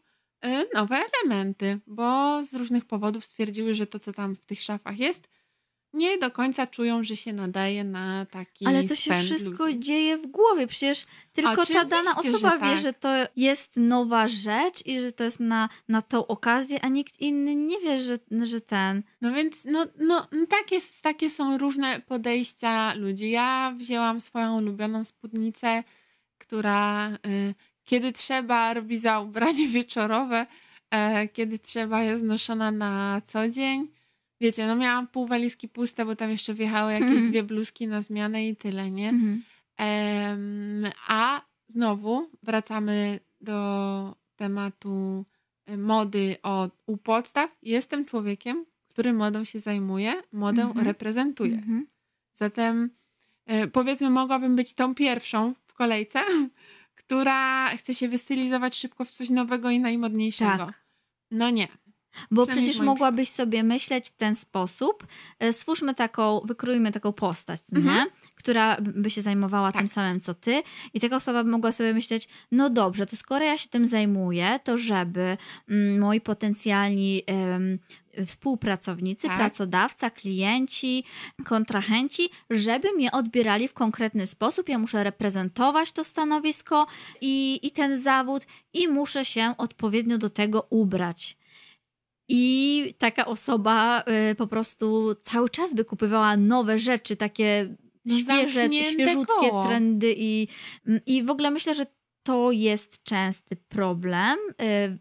nowe 0.73 1.03
elementy, 1.13 1.79
bo 1.87 2.43
z 2.43 2.53
różnych 2.53 2.85
powodów 2.85 3.25
stwierdziły, 3.25 3.73
że 3.73 3.87
to, 3.87 3.99
co 3.99 4.13
tam 4.13 4.35
w 4.35 4.45
tych 4.45 4.61
szafach 4.61 4.99
jest, 4.99 5.27
nie 5.93 6.17
do 6.17 6.31
końca 6.31 6.67
czują, 6.67 7.03
że 7.03 7.15
się 7.15 7.33
nadaje 7.33 7.83
na 7.83 8.25
taki 8.25 8.65
Ale 8.65 8.83
to 8.83 8.95
się 8.95 9.13
wszystko 9.13 9.65
ludzi. 9.65 9.79
dzieje 9.79 10.17
w 10.17 10.27
głowie. 10.27 10.67
Przecież 10.67 11.05
tylko 11.33 11.65
ta 11.65 11.85
dana 11.85 12.11
osoba 12.15 12.49
że 12.49 12.55
wie, 12.55 12.71
tak. 12.71 12.79
że 12.79 12.93
to 12.93 13.09
jest 13.35 13.77
nowa 13.77 14.27
rzecz 14.27 14.85
i 14.85 14.99
że 14.99 15.11
to 15.11 15.23
jest 15.23 15.39
na, 15.39 15.69
na 15.87 16.01
tą 16.01 16.27
okazję, 16.27 16.81
a 16.81 16.87
nikt 16.87 17.21
inny 17.21 17.55
nie 17.55 17.79
wie, 17.79 17.99
że, 17.99 18.19
że 18.43 18.61
ten. 18.61 19.03
No 19.21 19.33
więc 19.33 19.65
no, 19.65 19.85
no, 19.99 20.27
no 20.31 20.45
takie, 20.45 20.77
takie 21.01 21.29
są 21.29 21.57
różne 21.57 21.99
podejścia 21.99 22.93
ludzi. 22.93 23.29
Ja 23.29 23.73
wzięłam 23.77 24.21
swoją 24.21 24.57
ulubioną 24.57 25.03
spódnicę, 25.03 25.83
która 26.37 27.09
y, 27.09 27.53
kiedy 27.83 28.13
trzeba 28.13 28.73
robi 28.73 28.97
za 28.97 29.19
ubranie 29.19 29.67
wieczorowe, 29.67 30.45
y, 31.25 31.27
kiedy 31.27 31.59
trzeba 31.59 32.01
jest 32.01 32.23
noszona 32.23 32.71
na 32.71 33.21
co 33.25 33.49
dzień 33.49 34.00
wiecie, 34.41 34.67
no 34.67 34.75
miałam 34.75 35.07
pół 35.07 35.27
walizki 35.27 35.69
puste, 35.69 36.05
bo 36.05 36.15
tam 36.15 36.29
jeszcze 36.29 36.53
wjechały 36.53 36.93
jakieś 36.93 37.17
mm. 37.17 37.29
dwie 37.29 37.43
bluzki 37.43 37.87
na 37.87 38.01
zmianę 38.01 38.47
i 38.47 38.55
tyle, 38.55 38.91
nie? 38.91 39.09
Mm. 39.09 39.41
a 41.07 41.41
znowu 41.67 42.29
wracamy 42.43 43.19
do 43.41 44.15
tematu 44.35 45.25
e, 45.65 45.77
mody 45.77 46.35
od, 46.43 46.71
u 46.85 46.97
podstaw. 46.97 47.57
Jestem 47.61 48.05
człowiekiem, 48.05 48.65
który 48.89 49.13
modą 49.13 49.43
się 49.43 49.59
zajmuje, 49.59 50.13
modę 50.31 50.61
mm 50.61 50.73
-hmm. 50.73 50.83
reprezentuje. 50.83 51.53
Mm 51.53 51.65
-hmm. 51.65 51.85
Zatem 52.33 52.89
e, 53.45 53.67
powiedzmy, 53.67 54.09
mogłabym 54.09 54.55
być 54.55 54.73
tą 54.73 54.95
pierwszą 54.95 55.53
w 55.67 55.73
kolejce, 55.73 56.19
która 57.01 57.69
chce 57.69 57.95
się 57.95 58.07
wystylizować 58.07 58.75
szybko 58.75 59.05
w 59.05 59.11
coś 59.11 59.29
nowego 59.29 59.69
i 59.69 59.79
najmodniejszego. 59.79 60.65
Tak. 60.65 60.81
No 61.31 61.49
nie. 61.49 61.67
Bo 62.31 62.45
przecież 62.45 62.79
mogłabyś 62.79 63.29
sobie 63.29 63.63
myśleć 63.63 64.09
w 64.09 64.17
ten 64.17 64.35
sposób, 64.35 65.07
e, 65.39 65.53
stwórzmy 65.53 65.95
taką, 65.95 66.41
wykrójmy 66.45 66.91
taką 66.91 67.13
postać, 67.13 67.61
mhm. 67.73 67.95
nie? 67.95 68.11
która 68.35 68.77
by 68.81 69.09
się 69.09 69.21
zajmowała 69.21 69.71
tak. 69.71 69.81
tym 69.81 69.89
samym 69.89 70.21
co 70.21 70.33
ty 70.33 70.63
i 70.93 70.99
taka 70.99 71.15
osoba 71.15 71.43
by 71.43 71.49
mogła 71.49 71.71
sobie 71.71 71.93
myśleć, 71.93 72.27
no 72.51 72.69
dobrze, 72.69 73.05
to 73.05 73.15
skoro 73.15 73.45
ja 73.45 73.57
się 73.57 73.69
tym 73.69 73.85
zajmuję, 73.85 74.59
to 74.63 74.77
żeby 74.77 75.37
mm, 75.69 75.99
moi 75.99 76.21
potencjalni 76.21 77.23
współpracownicy, 78.25 79.27
tak. 79.27 79.37
pracodawca, 79.37 80.09
klienci, 80.09 81.03
kontrahenci, 81.45 82.29
żeby 82.49 82.93
mnie 82.93 83.11
odbierali 83.11 83.67
w 83.67 83.73
konkretny 83.73 84.27
sposób. 84.27 84.69
Ja 84.69 84.79
muszę 84.79 85.03
reprezentować 85.03 85.91
to 85.91 86.03
stanowisko 86.03 86.87
i, 87.21 87.59
i 87.63 87.71
ten 87.71 88.01
zawód 88.01 88.45
i 88.73 88.87
muszę 88.87 89.25
się 89.25 89.53
odpowiednio 89.57 90.17
do 90.17 90.29
tego 90.29 90.67
ubrać. 90.69 91.37
I 92.33 92.93
taka 92.97 93.25
osoba 93.25 94.03
y, 94.31 94.35
po 94.35 94.47
prostu 94.47 95.15
cały 95.23 95.49
czas 95.49 95.73
by 95.73 95.85
kupywała 95.85 96.37
nowe 96.37 96.79
rzeczy, 96.79 97.15
takie 97.15 97.75
no 98.05 98.17
świeże, 98.17 98.69
świeżutkie 98.91 99.49
koło. 99.49 99.65
trendy 99.65 100.15
i, 100.17 100.47
mm, 100.87 101.01
i 101.05 101.23
w 101.23 101.29
ogóle 101.29 101.51
myślę, 101.51 101.75
że 101.75 101.85
to 102.23 102.51
jest 102.51 103.03
częsty 103.03 103.55
problem. 103.55 104.37
Y, 104.61 104.97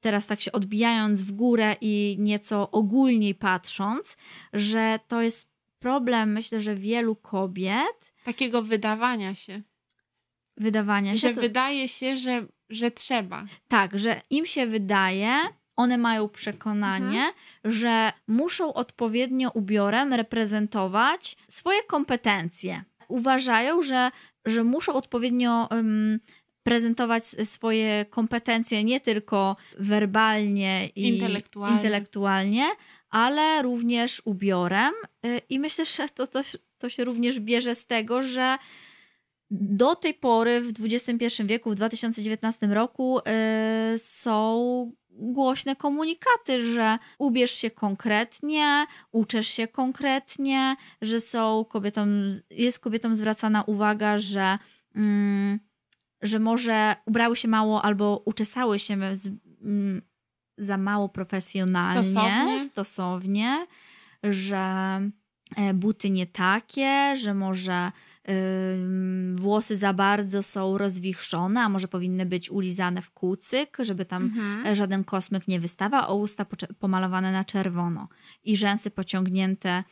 teraz 0.00 0.26
tak 0.26 0.40
się 0.40 0.52
odbijając 0.52 1.22
w 1.22 1.32
górę 1.32 1.76
i 1.80 2.16
nieco 2.18 2.70
ogólniej 2.70 3.34
patrząc, 3.34 4.16
że 4.52 4.98
to 5.08 5.22
jest 5.22 5.48
problem, 5.78 6.32
myślę, 6.32 6.60
że 6.60 6.74
wielu 6.74 7.16
kobiet. 7.16 8.14
Takiego 8.24 8.62
wydawania 8.62 9.34
się. 9.34 9.62
Wydawania 10.56 11.12
się. 11.12 11.18
Że 11.18 11.34
to... 11.34 11.40
wydaje 11.40 11.88
się, 11.88 12.16
że, 12.16 12.46
że 12.70 12.90
trzeba. 12.90 13.46
Tak, 13.68 13.98
że 13.98 14.22
im 14.30 14.46
się 14.46 14.66
wydaje, 14.66 15.32
one 15.78 15.98
mają 15.98 16.28
przekonanie, 16.28 17.22
mhm. 17.22 17.34
że 17.64 18.12
muszą 18.26 18.74
odpowiednio 18.74 19.50
ubiorem 19.50 20.14
reprezentować 20.14 21.36
swoje 21.48 21.82
kompetencje. 21.82 22.84
Uważają, 23.08 23.82
że, 23.82 24.10
że 24.44 24.64
muszą 24.64 24.94
odpowiednio 24.94 25.68
um, 25.70 26.20
prezentować 26.62 27.24
swoje 27.24 28.04
kompetencje 28.10 28.84
nie 28.84 29.00
tylko 29.00 29.56
werbalnie 29.78 30.88
i 30.88 31.08
intelektualnie, 31.08 31.76
intelektualnie 31.76 32.64
ale 33.10 33.62
również 33.62 34.22
ubiorem. 34.24 34.92
Y, 35.26 35.40
I 35.48 35.58
myślę, 35.60 35.84
że 35.84 36.08
to, 36.08 36.26
to, 36.26 36.40
to 36.78 36.88
się 36.88 37.04
również 37.04 37.40
bierze 37.40 37.74
z 37.74 37.86
tego, 37.86 38.22
że 38.22 38.58
do 39.50 39.96
tej 39.96 40.14
pory 40.14 40.60
w 40.60 40.72
XXI 40.84 41.42
wieku, 41.44 41.70
w 41.70 41.74
2019 41.74 42.66
roku 42.66 43.20
yy, 43.92 43.98
są 43.98 44.92
głośne 45.10 45.76
komunikaty, 45.76 46.72
że 46.72 46.98
ubierz 47.18 47.50
się 47.50 47.70
konkretnie, 47.70 48.86
uczesz 49.12 49.48
się 49.48 49.68
konkretnie, 49.68 50.76
że 51.02 51.20
są 51.20 51.64
kobietom, 51.68 52.30
jest 52.50 52.78
kobietom 52.78 53.16
zwracana 53.16 53.62
uwaga, 53.62 54.18
że, 54.18 54.58
mm, 54.94 55.58
że 56.22 56.38
może 56.38 56.96
ubrały 57.06 57.36
się 57.36 57.48
mało 57.48 57.82
albo 57.82 58.22
uczesały 58.24 58.78
się 58.78 59.16
z, 59.16 59.30
mm, 59.62 60.02
za 60.58 60.76
mało 60.76 61.08
profesjonalnie, 61.08 62.02
stosownie, 62.04 62.64
stosownie 62.68 63.66
że 64.22 65.00
e, 65.56 65.74
buty 65.74 66.10
nie 66.10 66.26
takie, 66.26 67.16
że 67.16 67.34
może 67.34 67.92
włosy 69.34 69.76
za 69.76 69.92
bardzo 69.92 70.42
są 70.42 70.78
rozwichrzone, 70.78 71.60
a 71.60 71.68
może 71.68 71.88
powinny 71.88 72.26
być 72.26 72.50
ulizane 72.50 73.02
w 73.02 73.10
kucyk, 73.10 73.76
żeby 73.80 74.04
tam 74.04 74.22
mhm. 74.22 74.74
żaden 74.74 75.04
kosmyk 75.04 75.48
nie 75.48 75.60
wystawał, 75.60 76.02
a 76.02 76.14
usta 76.14 76.46
pomalowane 76.78 77.32
na 77.32 77.44
czerwono 77.44 78.08
i 78.44 78.56
rzęsy 78.56 78.90
pociągnięte 78.90 79.84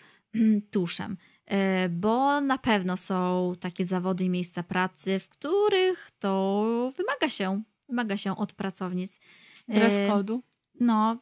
tuszem. 0.70 1.16
Y, 1.52 1.88
bo 1.88 2.40
na 2.40 2.58
pewno 2.58 2.96
są 2.96 3.52
takie 3.60 3.86
zawody 3.86 4.24
i 4.24 4.30
miejsca 4.30 4.62
pracy, 4.62 5.18
w 5.18 5.28
których 5.28 6.10
to 6.18 6.92
wymaga 6.96 7.28
się, 7.28 7.62
wymaga 7.88 8.16
się 8.16 8.36
od 8.36 8.52
pracownic. 8.52 9.20
Dress 9.68 9.94
code'u? 9.94 10.40
No, 10.80 11.18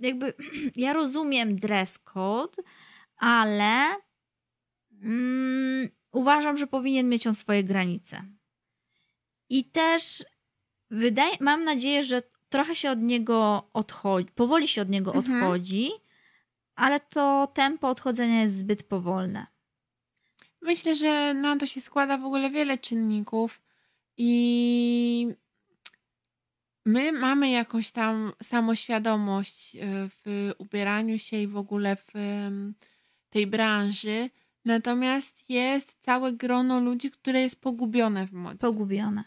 jakby 0.00 0.34
ja 0.76 0.92
rozumiem 0.92 1.56
dress 1.56 1.98
code, 1.98 2.62
ale 3.16 3.96
mm, 5.02 5.88
uważam, 6.12 6.56
że 6.56 6.66
powinien 6.66 7.08
mieć 7.08 7.26
on 7.26 7.34
swoje 7.34 7.64
granice. 7.64 8.22
I 9.48 9.64
też 9.64 10.24
wydaje, 10.90 11.36
mam 11.40 11.64
nadzieję, 11.64 12.02
że 12.02 12.22
trochę 12.48 12.74
się 12.76 12.90
od 12.90 12.98
niego 13.00 13.68
odchodzi, 13.72 14.28
powoli 14.34 14.68
się 14.68 14.82
od 14.82 14.88
niego 14.88 15.14
Mhm. 15.14 15.42
odchodzi, 15.42 15.90
ale 16.74 17.00
to 17.00 17.52
tempo 17.54 17.88
odchodzenia 17.88 18.42
jest 18.42 18.58
zbyt 18.58 18.82
powolne. 18.82 19.46
Myślę, 20.62 20.94
że 20.94 21.34
na 21.34 21.56
to 21.56 21.66
się 21.66 21.80
składa 21.80 22.18
w 22.18 22.24
ogóle 22.24 22.50
wiele 22.50 22.78
czynników 22.78 23.62
i 24.16 25.28
my 26.86 27.12
mamy 27.12 27.50
jakąś 27.50 27.90
tam 27.90 28.32
samoświadomość 28.42 29.76
e, 29.76 29.80
w 30.08 30.52
ubieraniu 30.58 31.18
się 31.18 31.36
i 31.36 31.46
w 31.46 31.56
ogóle 31.56 31.96
w 31.96 32.12
tej 33.30 33.46
branży, 33.46 34.30
natomiast 34.68 35.50
jest 35.50 35.98
całe 36.00 36.32
grono 36.32 36.80
ludzi, 36.80 37.10
które 37.10 37.40
jest 37.40 37.60
pogubione 37.60 38.26
w 38.26 38.32
modzie. 38.32 38.58
Pogubione. 38.58 39.24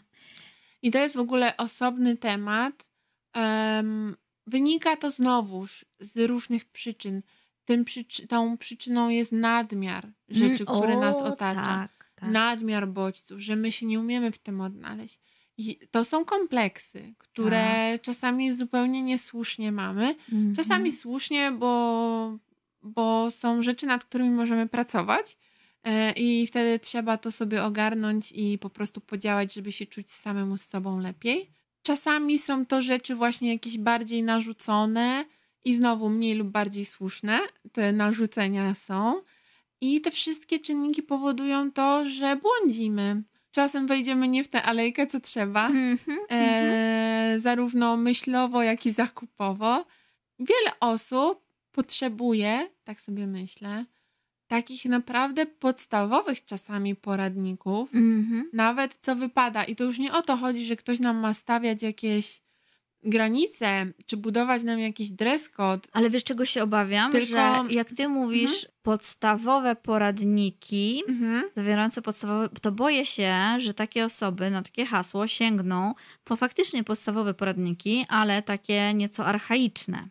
I 0.82 0.90
to 0.90 0.98
jest 0.98 1.14
w 1.16 1.18
ogóle 1.18 1.56
osobny 1.56 2.16
temat. 2.16 2.88
Em, 3.32 4.16
wynika 4.46 4.96
to 4.96 5.10
znowuż 5.10 5.84
z 6.00 6.18
różnych 6.26 6.64
przyczyn. 6.64 7.22
Tym 7.64 7.84
przyczy- 7.84 8.26
tą 8.26 8.58
przyczyną 8.58 9.08
jest 9.08 9.32
nadmiar 9.32 10.12
rzeczy, 10.28 10.64
Mm, 10.68 10.78
które 10.78 10.96
nas 10.96 11.16
o, 11.16 11.24
otacza. 11.24 11.64
Tak, 11.64 12.10
tak. 12.14 12.30
Nadmiar 12.30 12.88
bodźców, 12.88 13.40
że 13.40 13.56
my 13.56 13.72
się 13.72 13.86
nie 13.86 14.00
umiemy 14.00 14.32
w 14.32 14.38
tym 14.38 14.60
odnaleźć. 14.60 15.18
I 15.56 15.78
to 15.90 16.04
są 16.04 16.24
kompleksy, 16.24 17.14
które 17.18 17.90
Tak. 17.92 18.00
czasami 18.02 18.54
zupełnie 18.54 19.02
niesłusznie 19.02 19.72
mamy. 19.72 20.14
Mhm. 20.32 20.54
Czasami 20.54 20.92
słusznie, 20.92 21.50
bo, 21.50 22.38
bo 22.82 23.30
są 23.30 23.62
rzeczy, 23.62 23.86
nad 23.86 24.04
którymi 24.04 24.30
możemy 24.30 24.68
pracować. 24.68 25.36
e, 25.84 26.12
I 26.12 26.46
wtedy 26.46 26.78
trzeba 26.78 27.16
to 27.16 27.32
sobie 27.32 27.64
ogarnąć 27.64 28.32
i 28.32 28.58
po 28.58 28.70
prostu 28.70 29.00
podziałać, 29.00 29.54
żeby 29.54 29.72
się 29.72 29.86
czuć 29.86 30.10
samemu 30.10 30.56
z 30.56 30.64
sobą 30.64 30.98
lepiej. 30.98 31.50
Czasami 31.82 32.38
są 32.38 32.66
to 32.66 32.82
rzeczy 32.82 33.14
właśnie 33.14 33.52
jakieś 33.52 33.78
bardziej 33.78 34.22
narzucone 34.22 35.24
i 35.64 35.74
znowu 35.74 36.08
mniej 36.08 36.34
lub 36.34 36.48
bardziej 36.48 36.84
słuszne. 36.84 37.38
Te 37.72 37.92
narzucenia 37.92 38.74
są. 38.74 39.22
I 39.80 40.00
te 40.00 40.10
wszystkie 40.10 40.58
czynniki 40.58 41.02
powodują 41.02 41.72
to, 41.72 42.04
że 42.08 42.36
błądzimy. 42.36 43.22
Czasem 43.50 43.86
wejdziemy 43.86 44.28
nie 44.28 44.44
w 44.44 44.48
tę 44.48 44.62
alejkę, 44.62 45.06
co 45.06 45.20
trzeba 45.20 45.66
Mhm, 45.66 45.98
mhm. 46.08 46.28
e, 46.30 47.40
zarówno 47.40 47.96
myślowo, 47.96 48.62
jak 48.62 48.86
i 48.86 48.90
zakupowo. 48.92 49.86
Wiele 50.38 50.80
osób 50.80 51.41
potrzebuje, 51.72 52.68
tak 52.84 53.00
sobie 53.00 53.26
myślę, 53.26 53.84
takich 54.46 54.84
naprawdę 54.84 55.46
podstawowych 55.46 56.44
czasami 56.44 56.96
poradników, 56.96 57.94
Mhm. 57.94 58.50
nawet 58.52 58.98
co 59.00 59.16
wypada. 59.16 59.64
I 59.64 59.76
to 59.76 59.84
już 59.84 59.98
nie 59.98 60.12
o 60.12 60.22
to 60.22 60.36
chodzi, 60.36 60.66
że 60.66 60.76
ktoś 60.76 61.00
nam 61.00 61.16
ma 61.16 61.34
stawiać 61.34 61.82
jakieś 61.82 62.42
granice, 63.04 63.86
czy 64.06 64.16
budować 64.16 64.62
nam 64.62 64.80
jakiś 64.80 65.10
dress 65.10 65.48
code. 65.48 65.88
Ale 65.92 66.10
wiesz, 66.10 66.24
czego 66.24 66.44
się 66.44 66.62
obawiam? 66.62 67.12
Tylko- 67.12 67.26
Że 67.26 67.64
jak 67.70 67.88
ty 67.88 68.08
mówisz 68.08 68.68
podstawowe 68.82 69.76
poradniki, 69.76 71.02
Mhm. 71.08 71.42
zawierające 71.56 72.02
podstawowe, 72.02 72.48
to 72.48 72.72
boję 72.72 73.06
się, 73.06 73.34
że 73.58 73.74
takie 73.74 74.04
osoby 74.04 74.50
na 74.50 74.62
takie 74.62 74.86
hasło 74.86 75.26
sięgną 75.26 75.94
po 76.24 76.36
faktycznie 76.36 76.84
podstawowe 76.84 77.34
poradniki, 77.34 78.04
ale 78.08 78.42
takie 78.42 78.94
nieco 78.94 79.26
archaiczne. 79.26 80.08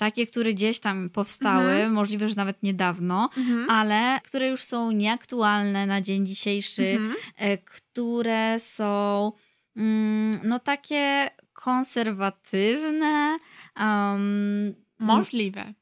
Takie, 0.00 0.26
które 0.26 0.54
gdzieś 0.54 0.80
tam 0.80 1.10
powstały, 1.10 1.70
Mhm. 1.72 1.92
możliwe, 1.92 2.28
że 2.28 2.34
nawet 2.34 2.62
niedawno, 2.62 3.30
Mhm. 3.36 3.70
ale 3.70 4.20
które 4.24 4.48
już 4.48 4.62
są 4.62 4.90
nieaktualne 4.90 5.86
na 5.86 6.00
dzień 6.00 6.26
dzisiejszy, 6.26 6.86
Mhm. 6.86 7.14
e, 7.36 7.58
które 7.58 8.58
są 8.58 9.32
mm, 9.76 10.40
no 10.44 10.58
takie 10.58 11.30
konserwatywne. 11.52 13.36
Um, 13.80 14.74
Możliwe. 14.98 15.74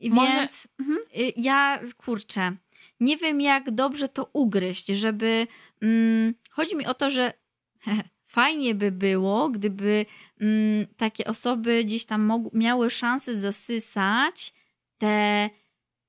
i 0.00 0.10
Może- 0.10 0.32
Więc 0.32 0.68
Mhm. 0.80 0.98
y, 1.18 1.32
ja, 1.36 1.80
kurczę, 1.96 2.52
nie 3.00 3.16
wiem 3.16 3.40
jak 3.40 3.70
dobrze 3.70 4.08
to 4.08 4.30
ugryźć, 4.32 4.86
żeby... 4.86 5.46
Mm, 5.82 6.34
chodzi 6.50 6.76
mi 6.76 6.86
o 6.86 6.94
to, 6.94 7.10
że 7.10 7.32
fajnie 8.34 8.74
by 8.74 8.92
było, 8.92 9.48
gdyby 9.48 10.06
mm, 10.40 10.86
takie 10.96 11.24
osoby 11.24 11.84
gdzieś 11.84 12.04
tam 12.04 12.32
miały 12.52 12.90
szansę 12.90 13.36
zasysać 13.36 14.52
te 14.98 15.50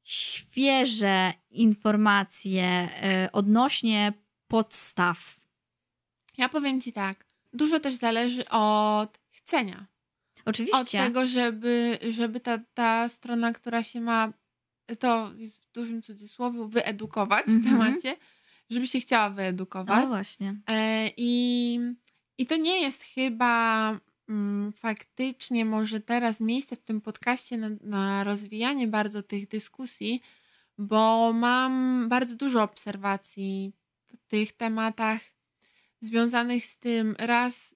świeże 0.04 1.34
informacje 1.52 2.90
y, 3.26 3.32
odnośnie 3.32 4.14
podstaw. 4.48 5.40
Ja 6.38 6.50
powiem 6.50 6.82
ci 6.82 6.92
tak. 6.94 7.26
Dużo 7.54 7.80
też 7.80 7.96
zależy 7.96 8.50
od 8.50 9.20
chcenia. 9.32 9.86
Oczywiście. 10.46 10.78
Od 10.78 10.92
tego, 10.92 11.28
żeby, 11.28 12.00
żeby 12.12 12.40
ta, 12.40 12.58
ta 12.74 13.10
strona, 13.10 13.54
która 13.54 13.84
się 13.84 14.02
ma, 14.02 14.34
to 15.00 15.32
jest 15.38 15.64
w 15.66 15.72
dużym 15.72 16.02
cudzysłowie, 16.02 16.68
wyedukować 16.68 17.46
w 17.46 17.50
Mhm. 17.50 17.78
temacie, 17.78 18.18
żeby 18.70 18.88
się 18.88 19.00
chciała 19.00 19.30
wyedukować. 19.30 20.04
No 20.04 20.08
właśnie. 20.08 20.56
E, 20.70 21.10
i, 21.18 21.80
I 22.38 22.46
to 22.46 22.58
nie 22.58 22.82
jest 22.82 23.04
chyba 23.04 24.00
mm, 24.30 24.74
faktycznie 24.74 25.66
może 25.66 26.00
teraz 26.00 26.40
miejsce 26.40 26.76
w 26.76 26.84
tym 26.84 27.02
podcaście 27.02 27.58
na, 27.58 27.70
na 27.82 28.24
rozwijanie 28.24 28.88
bardzo 28.88 29.24
tych 29.24 29.48
dyskusji, 29.48 30.22
bo 30.78 31.34
mam 31.34 32.06
bardzo 32.10 32.36
dużo 32.36 32.64
obserwacji 32.64 33.74
w 34.04 34.18
tych 34.28 34.54
tematach 34.54 35.22
związanych 36.02 36.66
z 36.66 36.80
tym 36.80 37.16
raz, 37.20 37.76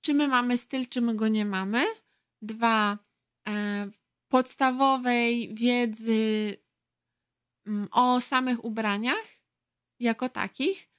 czy 0.00 0.14
my 0.14 0.28
mamy 0.28 0.58
styl, 0.58 0.86
czy 0.88 1.00
my 1.00 1.14
go 1.14 1.28
nie 1.28 1.44
mamy. 1.44 1.84
Dwa, 2.42 2.98
e, 3.48 3.90
podstawowej 4.28 5.54
wiedzy 5.54 6.56
mm, 7.66 7.88
o 7.90 8.20
samych 8.20 8.64
ubraniach 8.64 9.26
jako 10.00 10.28
takich. 10.28 10.91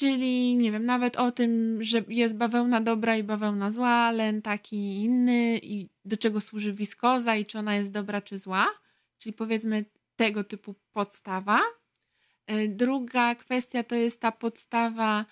Czyli, 0.00 0.56
nie 0.56 0.72
wiem, 0.72 0.84
nawet 0.84 1.16
o 1.16 1.32
tym, 1.32 1.78
że 1.84 2.04
jest 2.08 2.36
bawełna 2.36 2.80
dobra 2.80 3.16
i 3.16 3.22
bawełna 3.22 3.72
zła, 3.72 4.10
len 4.10 4.42
taki 4.42 4.76
i 4.76 5.04
inny 5.04 5.58
i 5.62 5.88
do 6.04 6.16
czego 6.16 6.40
służy 6.40 6.72
wiskoza 6.72 7.36
i 7.36 7.46
czy 7.46 7.58
ona 7.58 7.74
jest 7.74 7.92
dobra 7.92 8.20
czy 8.20 8.38
zła. 8.38 8.68
Czyli 9.18 9.32
powiedzmy 9.32 9.84
tego 10.16 10.44
typu 10.44 10.74
podstawa. 10.92 11.60
E, 12.46 12.68
Druga 12.68 13.34
kwestia 13.34 13.82
to 13.82 13.94
jest 13.94 14.20
ta 14.20 14.32
podstawa, 14.32 15.24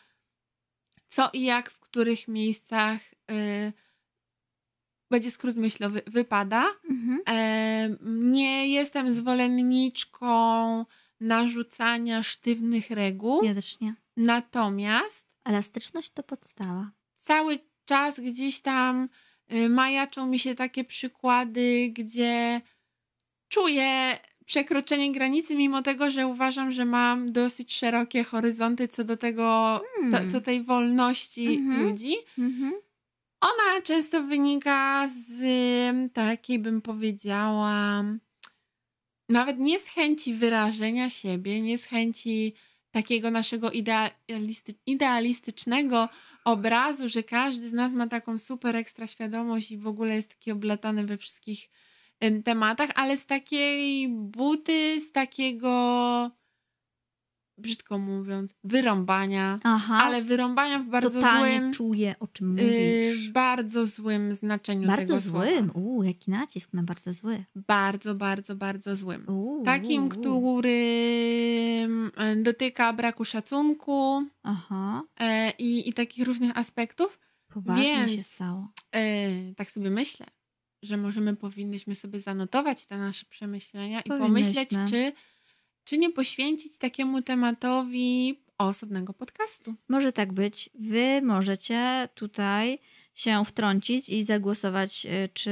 co 1.09 1.31
i 1.33 1.43
jak, 1.43 1.71
w 1.71 1.81
których 1.81 2.29
miejscach 2.29 3.01
y, 3.31 3.73
będzie 5.11 5.31
skrót 5.31 5.57
myślowy, 5.57 6.03
wypada. 6.07 6.67
Mhm. 6.91 7.21
E, 7.29 7.97
nie 8.11 8.69
jestem 8.69 9.15
zwolenniczką 9.15 10.85
narzucania 11.21 12.23
sztywnych 12.23 12.91
reguł, 12.91 13.45
Ja 13.45 13.55
też 13.55 13.81
nie. 13.81 13.95
Natomiast 14.19 15.29
Elastyczność 15.45 16.11
to 16.11 16.23
podstawa. 16.23 16.91
cały 17.19 17.59
czas 17.85 18.21
gdzieś 18.21 18.61
tam 18.61 19.09
y, 19.53 19.69
majaczą 19.69 20.27
mi 20.27 20.39
się 20.39 20.55
takie 20.55 20.85
przykłady, 20.85 21.89
gdzie 21.93 22.61
czuję 23.49 24.19
przekroczenie 24.47 25.13
granicy, 25.13 25.57
mimo 25.57 25.83
tego, 25.83 26.11
że 26.11 26.27
uważam, 26.27 26.73
że 26.73 26.85
mam 26.85 27.33
dosyć 27.33 27.75
szerokie 27.75 28.25
horyzonty 28.25 28.89
co 28.89 29.05
do 29.05 29.17
tego, 29.17 29.81
to, 29.97 30.11
Hmm. 30.17 30.31
co 30.31 30.41
tej 30.41 30.63
wolności 30.65 31.47
Mhm. 31.47 31.83
ludzi. 31.83 32.15
Mhm. 32.39 32.73
Ona 33.41 33.83
często 33.83 34.23
wynika 34.23 35.09
z 35.09 35.41
ym, 35.91 36.11
takiej, 36.11 36.59
bym 36.59 36.83
powiedziała, 36.83 38.05
nawet 39.29 39.59
nie 39.59 39.79
z 39.79 39.87
chęci 39.87 40.35
wyrażenia 40.35 41.11
siebie, 41.11 41.61
nie 41.63 41.79
z 41.79 41.85
chęci 41.85 42.55
takiego 42.91 43.31
naszego 43.31 43.71
idealisty, 43.71 44.75
idealistycznego 44.87 46.09
obrazu, 46.45 47.09
że 47.09 47.23
każdy 47.23 47.69
z 47.69 47.73
nas 47.73 47.93
ma 47.93 48.07
taką 48.07 48.39
super 48.39 48.77
ekstra 48.77 49.07
świadomość 49.07 49.71
i 49.71 49.79
w 49.79 49.87
ogóle 49.87 50.17
jest 50.17 50.29
taki 50.29 50.53
oblatany 50.53 51.05
we 51.05 51.17
wszystkich 51.17 51.71
tematach, 52.45 52.91
ale 52.95 53.17
z 53.17 53.27
takiej 53.27 54.09
buty, 54.09 55.01
z 55.01 55.13
takiego, 55.13 56.31
brzydko 57.59 57.99
mówiąc, 57.99 58.55
wyrąbania, 58.65 59.59
Aha, 59.63 59.99
ale 60.03 60.23
wyrąbania 60.23 60.79
w 60.79 60.89
bardzo 60.89 61.11
totalnie 61.11 61.59
złym 61.61 61.73
czuję, 61.73 62.15
o 62.21 62.27
czym 62.29 62.59
Yy, 62.59 62.65
mówisz. 63.13 63.31
bardzo 63.31 63.87
złym 63.87 64.35
znaczeniu 64.35 64.87
bardzo 64.89 65.07
tego 65.07 65.21
złym. 65.21 65.65
słowa. 65.65 65.81
Uuu, 65.81 66.03
jaki 66.03 66.31
nacisk 66.31 66.73
na 66.73 66.83
bardzo 66.83 67.13
zły. 67.13 67.45
Bardzo, 67.55 68.15
bardzo, 68.15 68.57
bardzo 68.57 68.97
złym. 68.97 69.25
Uuu, 69.29 69.65
Takim, 69.65 70.03
uuu. 70.03 70.11
który 70.11 70.79
e, 72.17 72.37
dotyka 72.37 72.93
braku 72.93 73.25
szacunku 73.25 74.23
Aha, 74.43 75.03
e, 75.21 75.51
i, 75.59 75.89
i 75.89 75.93
takich 75.93 76.27
różnych 76.27 76.57
aspektów. 76.59 77.19
poważnie 77.55 77.85
Więc- 77.85 78.13
się 78.13 78.23
stało. 78.23 78.69
E, 78.95 79.29
tak 79.55 79.71
sobie 79.71 79.91
myślę, 79.91 80.27
że 80.83 80.97
możemy, 80.97 81.37
powinnyśmy 81.37 81.95
sobie 81.95 82.21
zanotować 82.21 82.87
te 82.87 82.99
nasze 82.99 83.27
przemyślenia 83.27 84.01
i 84.01 84.09
pomyśleć, 84.09 84.71
czy, 84.89 85.13
czy 85.89 85.99
nie 85.99 86.11
poświęcić 86.11 86.79
takiemu 86.79 87.23
tematowi 87.23 88.41
osobnego 88.59 89.13
podcastu. 89.13 89.75
Może 89.89 90.13
tak 90.13 90.33
być. 90.33 90.71
Wy 90.75 91.23
możecie 91.23 92.09
tutaj 92.15 92.79
się 93.15 93.45
wtrącić 93.45 94.09
i 94.09 94.25
zagłosować, 94.25 95.07
y, 95.07 95.29
czy 95.35 95.51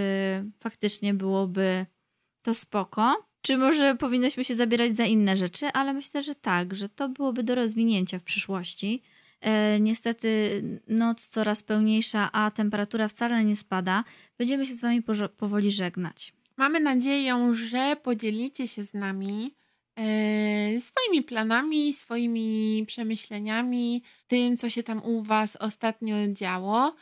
faktycznie 0.60 1.14
byłoby 1.14 1.86
to 2.42 2.54
spoko. 2.54 3.26
Czy 3.42 3.56
może 3.56 3.94
powinnośmy 3.94 4.44
się 4.44 4.54
zabierać 4.54 4.96
za 4.96 5.04
inne 5.04 5.36
rzeczy, 5.36 5.66
ale 5.66 5.94
myślę, 5.94 6.22
że 6.22 6.34
tak, 6.34 6.74
że 6.74 6.88
to 6.88 7.08
byłoby 7.08 7.42
do 7.42 7.54
rozwinięcia 7.54 8.18
w 8.18 8.22
przyszłości. 8.22 9.02
E, 9.40 9.80
niestety 9.80 10.62
noc 10.88 11.28
coraz 11.28 11.62
pełniejsza, 11.62 12.32
a 12.32 12.50
temperatura 12.50 13.08
wcale 13.08 13.44
nie 13.44 13.56
spada. 13.56 14.04
Będziemy 14.38 14.66
się 14.66 14.74
z 14.74 14.80
Wami 14.80 15.02
powoli 15.36 15.70
żegnać. 15.70 16.32
Mamy 16.56 16.80
nadzieję, 16.80 17.54
że 17.54 17.96
podzielicie 18.02 18.68
się 18.68 18.84
z 18.84 18.94
nami 18.94 19.54
swoimi 20.80 21.22
planami, 21.22 21.92
swoimi 21.92 22.84
przemyśleniami, 22.86 24.02
tym, 24.26 24.56
co 24.56 24.70
się 24.70 24.82
tam 24.82 25.04
u 25.04 25.22
Was 25.22 25.56
ostatnio 25.56 26.16
działo. 26.32 26.94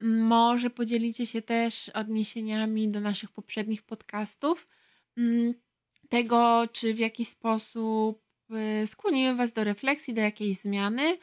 Może 0.00 0.70
podzielicie 0.70 1.26
się 1.26 1.42
też 1.42 1.88
odniesieniami 1.88 2.88
do 2.88 3.00
naszych 3.00 3.32
poprzednich 3.32 3.82
podcastów, 3.82 4.68
mm, 5.16 5.54
tego, 6.08 6.62
czy 6.72 6.94
w 6.94 6.98
jakiś 6.98 7.28
sposób 7.28 8.22
e, 8.50 8.86
skłoniły 8.86 9.34
Was 9.34 9.52
do 9.52 9.64
refleksji, 9.64 10.14
do 10.14 10.20
jakiejś 10.20 10.56
zmiany 10.56 11.18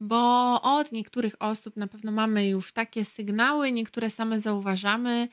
bo 0.00 0.62
od 0.62 0.92
niektórych 0.92 1.34
osób 1.40 1.76
na 1.76 1.86
pewno 1.86 2.12
mamy 2.12 2.48
już 2.48 2.72
takie 2.72 3.04
sygnały, 3.04 3.72
niektóre 3.72 4.10
same 4.10 4.40
zauważamy, 4.40 5.28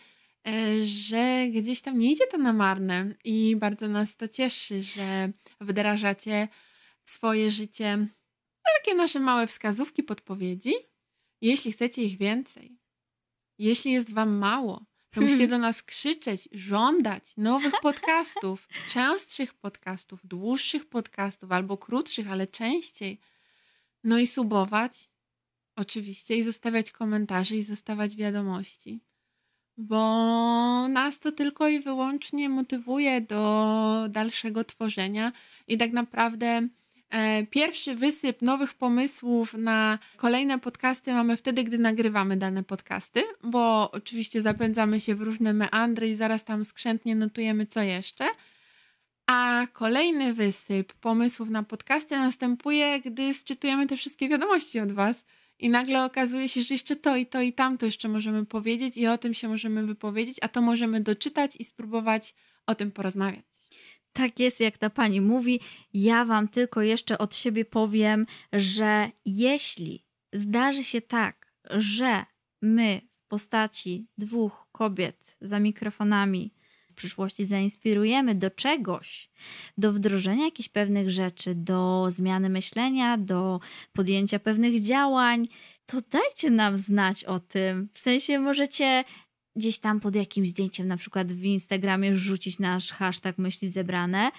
e, 0.48 0.86
że 0.86 1.48
gdzieś 1.52 1.82
tam 1.82 1.98
nie 1.98 2.12
idzie 2.12 2.28
to 2.28 2.38
na 2.38 2.54
marne 2.54 3.16
i 3.24 3.56
bardzo 3.56 3.88
nas 3.88 4.16
to 4.16 4.28
cieszy, 4.28 4.84
że 4.84 5.32
wdrażacie 5.62 6.48
w 7.04 7.12
swoje 7.12 7.52
życie 7.52 8.08
takie 8.78 8.96
nasze 8.96 9.20
małe 9.20 9.48
wskazówki, 9.48 10.04
podpowiedzi. 10.04 10.74
Jeśli 11.42 11.72
chcecie 11.72 12.04
ich 12.04 12.18
więcej, 12.18 12.80
jeśli 13.58 13.92
jest 13.92 14.14
Wam 14.14 14.38
mało, 14.38 14.86
to 15.12 15.22
musicie 15.22 15.48
do 15.48 15.58
nas 15.58 15.84
krzyczeć, 15.84 16.50
żądać 16.52 17.34
nowych 17.38 17.74
podcastów, 17.88 18.68
częstszych 18.90 19.54
podcastów, 19.54 20.20
dłuższych 20.24 20.90
podcastów 20.90 21.52
albo 21.52 21.78
krótszych, 21.78 22.32
ale 22.32 22.48
częściej. 22.48 23.20
No 24.04 24.20
i 24.20 24.28
subować, 24.28 25.10
oczywiście, 25.76 26.38
i 26.38 26.44
zostawiać 26.44 26.92
komentarze 26.92 27.56
i 27.56 27.64
zostawiać 27.64 28.16
wiadomości, 28.16 29.02
bo 29.78 30.88
nas 30.88 31.20
to 31.20 31.32
tylko 31.32 31.68
i 31.68 31.80
wyłącznie 31.80 32.50
motywuje 32.50 33.22
do 33.22 34.06
dalszego 34.10 34.64
tworzenia 34.64 35.32
i 35.68 35.78
tak 35.78 35.92
naprawdę. 35.92 36.68
E, 37.10 37.46
pierwszy 37.46 37.96
wysyp 37.96 38.42
nowych 38.42 38.74
pomysłów 38.74 39.54
na 39.54 40.00
kolejne 40.16 40.60
podcasty 40.60 41.14
mamy 41.14 41.38
wtedy, 41.38 41.64
gdy 41.64 41.78
nagrywamy 41.78 42.38
dane 42.38 42.64
podcasty, 42.64 43.24
bo 43.44 43.92
oczywiście 43.92 44.42
zapędzamy 44.42 45.00
się 45.00 45.16
w 45.16 45.22
różne 45.22 45.54
meandry 45.54 46.10
i 46.10 46.16
zaraz 46.16 46.44
tam 46.44 46.66
skrzętnie 46.66 47.16
notujemy 47.16 47.66
co 47.66 47.82
jeszcze. 47.82 48.26
A 49.28 49.68
kolejny 49.74 50.34
wysyp 50.34 50.94
pomysłów 50.94 51.50
na 51.50 51.64
podcasty 51.64 52.18
następuje, 52.18 53.02
gdy 53.02 53.34
sczytujemy 53.34 53.88
te 53.88 53.98
wszystkie 53.98 54.30
wiadomości 54.30 54.80
od 54.80 54.92
Was. 54.92 55.24
I 55.60 55.70
nagle 55.70 56.06
okazuje 56.06 56.50
się, 56.50 56.62
że 56.62 56.74
jeszcze 56.74 56.96
to 56.96 57.16
i 57.16 57.26
to 57.26 57.42
i 57.42 57.54
tamto 57.54 57.86
jeszcze 57.86 58.08
możemy 58.08 58.46
powiedzieć 58.46 58.98
i 58.98 59.08
o 59.08 59.18
tym 59.18 59.34
się 59.34 59.48
możemy 59.48 59.86
wypowiedzieć, 59.86 60.38
a 60.42 60.48
to 60.48 60.62
możemy 60.62 61.02
doczytać 61.02 61.56
i 61.56 61.64
spróbować 61.64 62.36
o 62.68 62.76
tym 62.76 62.92
porozmawiać. 62.92 63.46
Tak 64.14 64.40
jest, 64.40 64.60
jak 64.60 64.78
ta 64.78 64.90
pani 64.90 65.22
mówi. 65.22 65.60
Ja 65.94 66.26
Wam 66.26 66.48
tylko 66.48 66.82
jeszcze 66.82 67.18
od 67.18 67.36
siebie 67.36 67.66
powiem, 67.66 68.26
że 68.54 69.12
jeśli 69.26 70.06
zdarzy 70.34 70.84
się 70.84 71.02
tak, 71.02 71.54
że 71.70 72.26
my 72.62 73.02
w 73.12 73.28
postaci 73.28 74.08
dwóch 74.18 74.68
kobiet 74.72 75.38
za 75.42 75.60
mikrofonami 75.60 76.54
przyszłości 76.96 77.46
zainspirujemy 77.46 78.36
do 78.36 78.52
czegoś, 78.52 79.30
do 79.78 79.94
wdrożenia 79.94 80.46
jakichś 80.46 80.70
pewnych 80.70 81.10
rzeczy, 81.10 81.56
do 81.56 82.08
zmiany 82.10 82.50
myślenia, 82.50 83.18
do 83.18 83.60
podjęcia 83.94 84.40
pewnych 84.40 84.82
działań, 84.82 85.48
to 85.86 85.98
dajcie 86.12 86.50
nam 86.52 86.80
znać 86.80 87.24
o 87.24 87.40
tym. 87.40 87.90
W 87.94 88.00
sensie 88.00 88.40
możecie 88.40 89.04
gdzieś 89.56 89.80
tam 89.80 90.00
pod 90.00 90.16
jakimś 90.16 90.50
zdjęciem, 90.50 90.88
na 90.88 90.98
przykład 90.98 91.32
w 91.32 91.44
Instagramie, 91.44 92.16
rzucić 92.16 92.60
nasz 92.60 92.92
hashtag 92.92 93.38
myśli 93.38 93.70
zebrane 93.70 94.32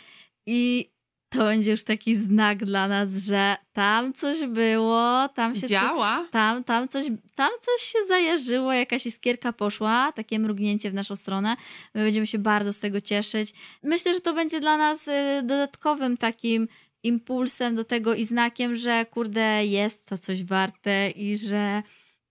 i 0.47 0.91
to 1.29 1.39
będzie 1.39 1.71
już 1.71 1.83
taki 1.85 2.17
znak 2.17 2.65
dla 2.65 2.89
nas, 2.89 3.25
że 3.25 3.57
tam 3.73 4.13
coś 4.13 4.47
było, 4.47 5.29
tam 5.29 5.57
się 5.57 5.67
działa. 5.67 6.23
Co, 6.25 6.31
tam, 6.31 6.65
tam, 6.65 6.89
coś, 6.89 7.05
tam 7.35 7.51
coś 7.61 7.83
się 7.83 7.99
zajarzyło, 8.09 8.73
jakaś 8.73 9.07
iskierka 9.07 9.53
poszła, 9.53 10.13
takie 10.13 10.39
mrugnięcie 10.39 10.91
w 10.91 10.95
naszą 10.95 11.17
stronę. 11.17 11.57
My 11.95 12.05
będziemy 12.05 12.27
się 12.27 12.39
bardzo 12.39 12.73
z 12.73 12.81
tego 12.81 13.01
cieszyć. 13.01 13.55
Myślę, 13.83 14.15
że 14.15 14.21
to 14.21 14.35
będzie 14.35 14.61
dla 14.61 14.77
nas 14.77 15.09
y, 15.09 15.13
dodatkowym 15.43 16.17
takim 16.17 16.69
impulsem 17.03 17.75
do 17.75 17.85
tego 17.85 18.15
i 18.15 18.25
znakiem, 18.25 18.75
że 18.75 19.07
kurde, 19.11 19.67
jest 19.67 20.07
to 20.07 20.19
coś 20.19 20.45
warte 20.45 21.11
i 21.11 21.37
że 21.39 21.83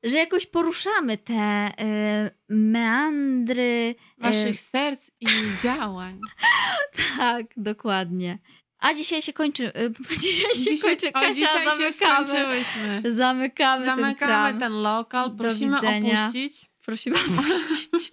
że 0.06 0.18
jakoś 0.18 0.46
poruszamy 0.46 1.18
te 1.18 1.68
y, 1.70 2.32
meandry 2.50 3.96
waszych 4.18 4.56
y... 4.56 4.58
serc 4.58 5.10
i 5.20 5.28
działań. 5.64 6.20
tak, 7.18 7.46
dokładnie. 7.58 8.40
A 8.86 8.94
dzisiaj 8.94 9.22
się 9.22 9.34
kończy. 9.34 9.68
Y, 9.68 9.94
dzisiaj 10.20 10.56
się 10.56 10.70
dzisiaj, 10.70 10.90
kończy. 10.90 11.12
Kasia, 11.12 11.34
dzisiaj 11.34 11.66
zamykamy, 11.66 11.88
się 11.88 11.94
skończyłyśmy. 11.94 13.02
Zamykamy, 13.16 13.86
zamykamy 13.86 14.50
ten, 14.50 14.60
ten 14.60 14.82
lokal. 14.82 15.36
Prosimy 15.36 15.78
opuścić. 15.78 16.54
Prosimy 16.82 17.16
opuścić. 17.16 18.10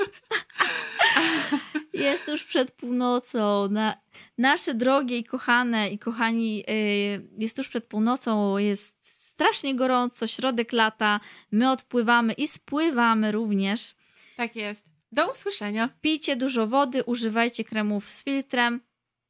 Jest 2.06 2.28
już 2.28 2.44
przed 2.44 2.70
północą. 2.70 3.68
Na, 3.68 3.96
nasze 4.38 4.74
drogie 4.74 5.18
i 5.18 5.24
kochane 5.24 5.90
i 5.90 5.98
kochani, 5.98 6.64
y, 6.70 7.28
jest 7.38 7.58
już 7.58 7.68
przed 7.68 7.84
północą. 7.84 8.58
Jest 8.58 8.94
strasznie 9.02 9.74
gorąco, 9.74 10.26
środek 10.26 10.72
lata. 10.72 11.20
My 11.50 11.70
odpływamy 11.70 12.32
i 12.32 12.48
spływamy 12.48 13.32
również. 13.32 13.94
Tak 14.36 14.56
jest. 14.56 14.86
Do 15.12 15.32
usłyszenia. 15.32 15.88
Pijcie 16.00 16.36
dużo 16.36 16.66
wody, 16.66 17.04
używajcie 17.04 17.64
kremów 17.64 18.10
z 18.12 18.24
filtrem. 18.24 18.80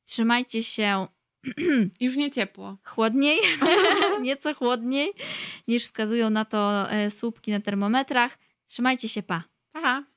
Trzymajcie 0.05 0.63
się 0.63 1.07
Już 2.01 2.17
nie 2.17 2.31
ciepło. 2.31 2.77
Chłodniej, 2.85 3.39
nieco 4.23 4.55
chłodniej 4.55 5.13
niż 5.69 5.83
wskazują 5.85 6.31
na 6.31 6.45
to 6.45 6.91
e, 6.91 7.11
słupki 7.11 7.51
na 7.51 7.61
termometrach. 7.61 8.39
Trzymajcie 8.67 9.09
się, 9.09 9.23
pa. 9.23 9.45
Pa. 9.73 10.12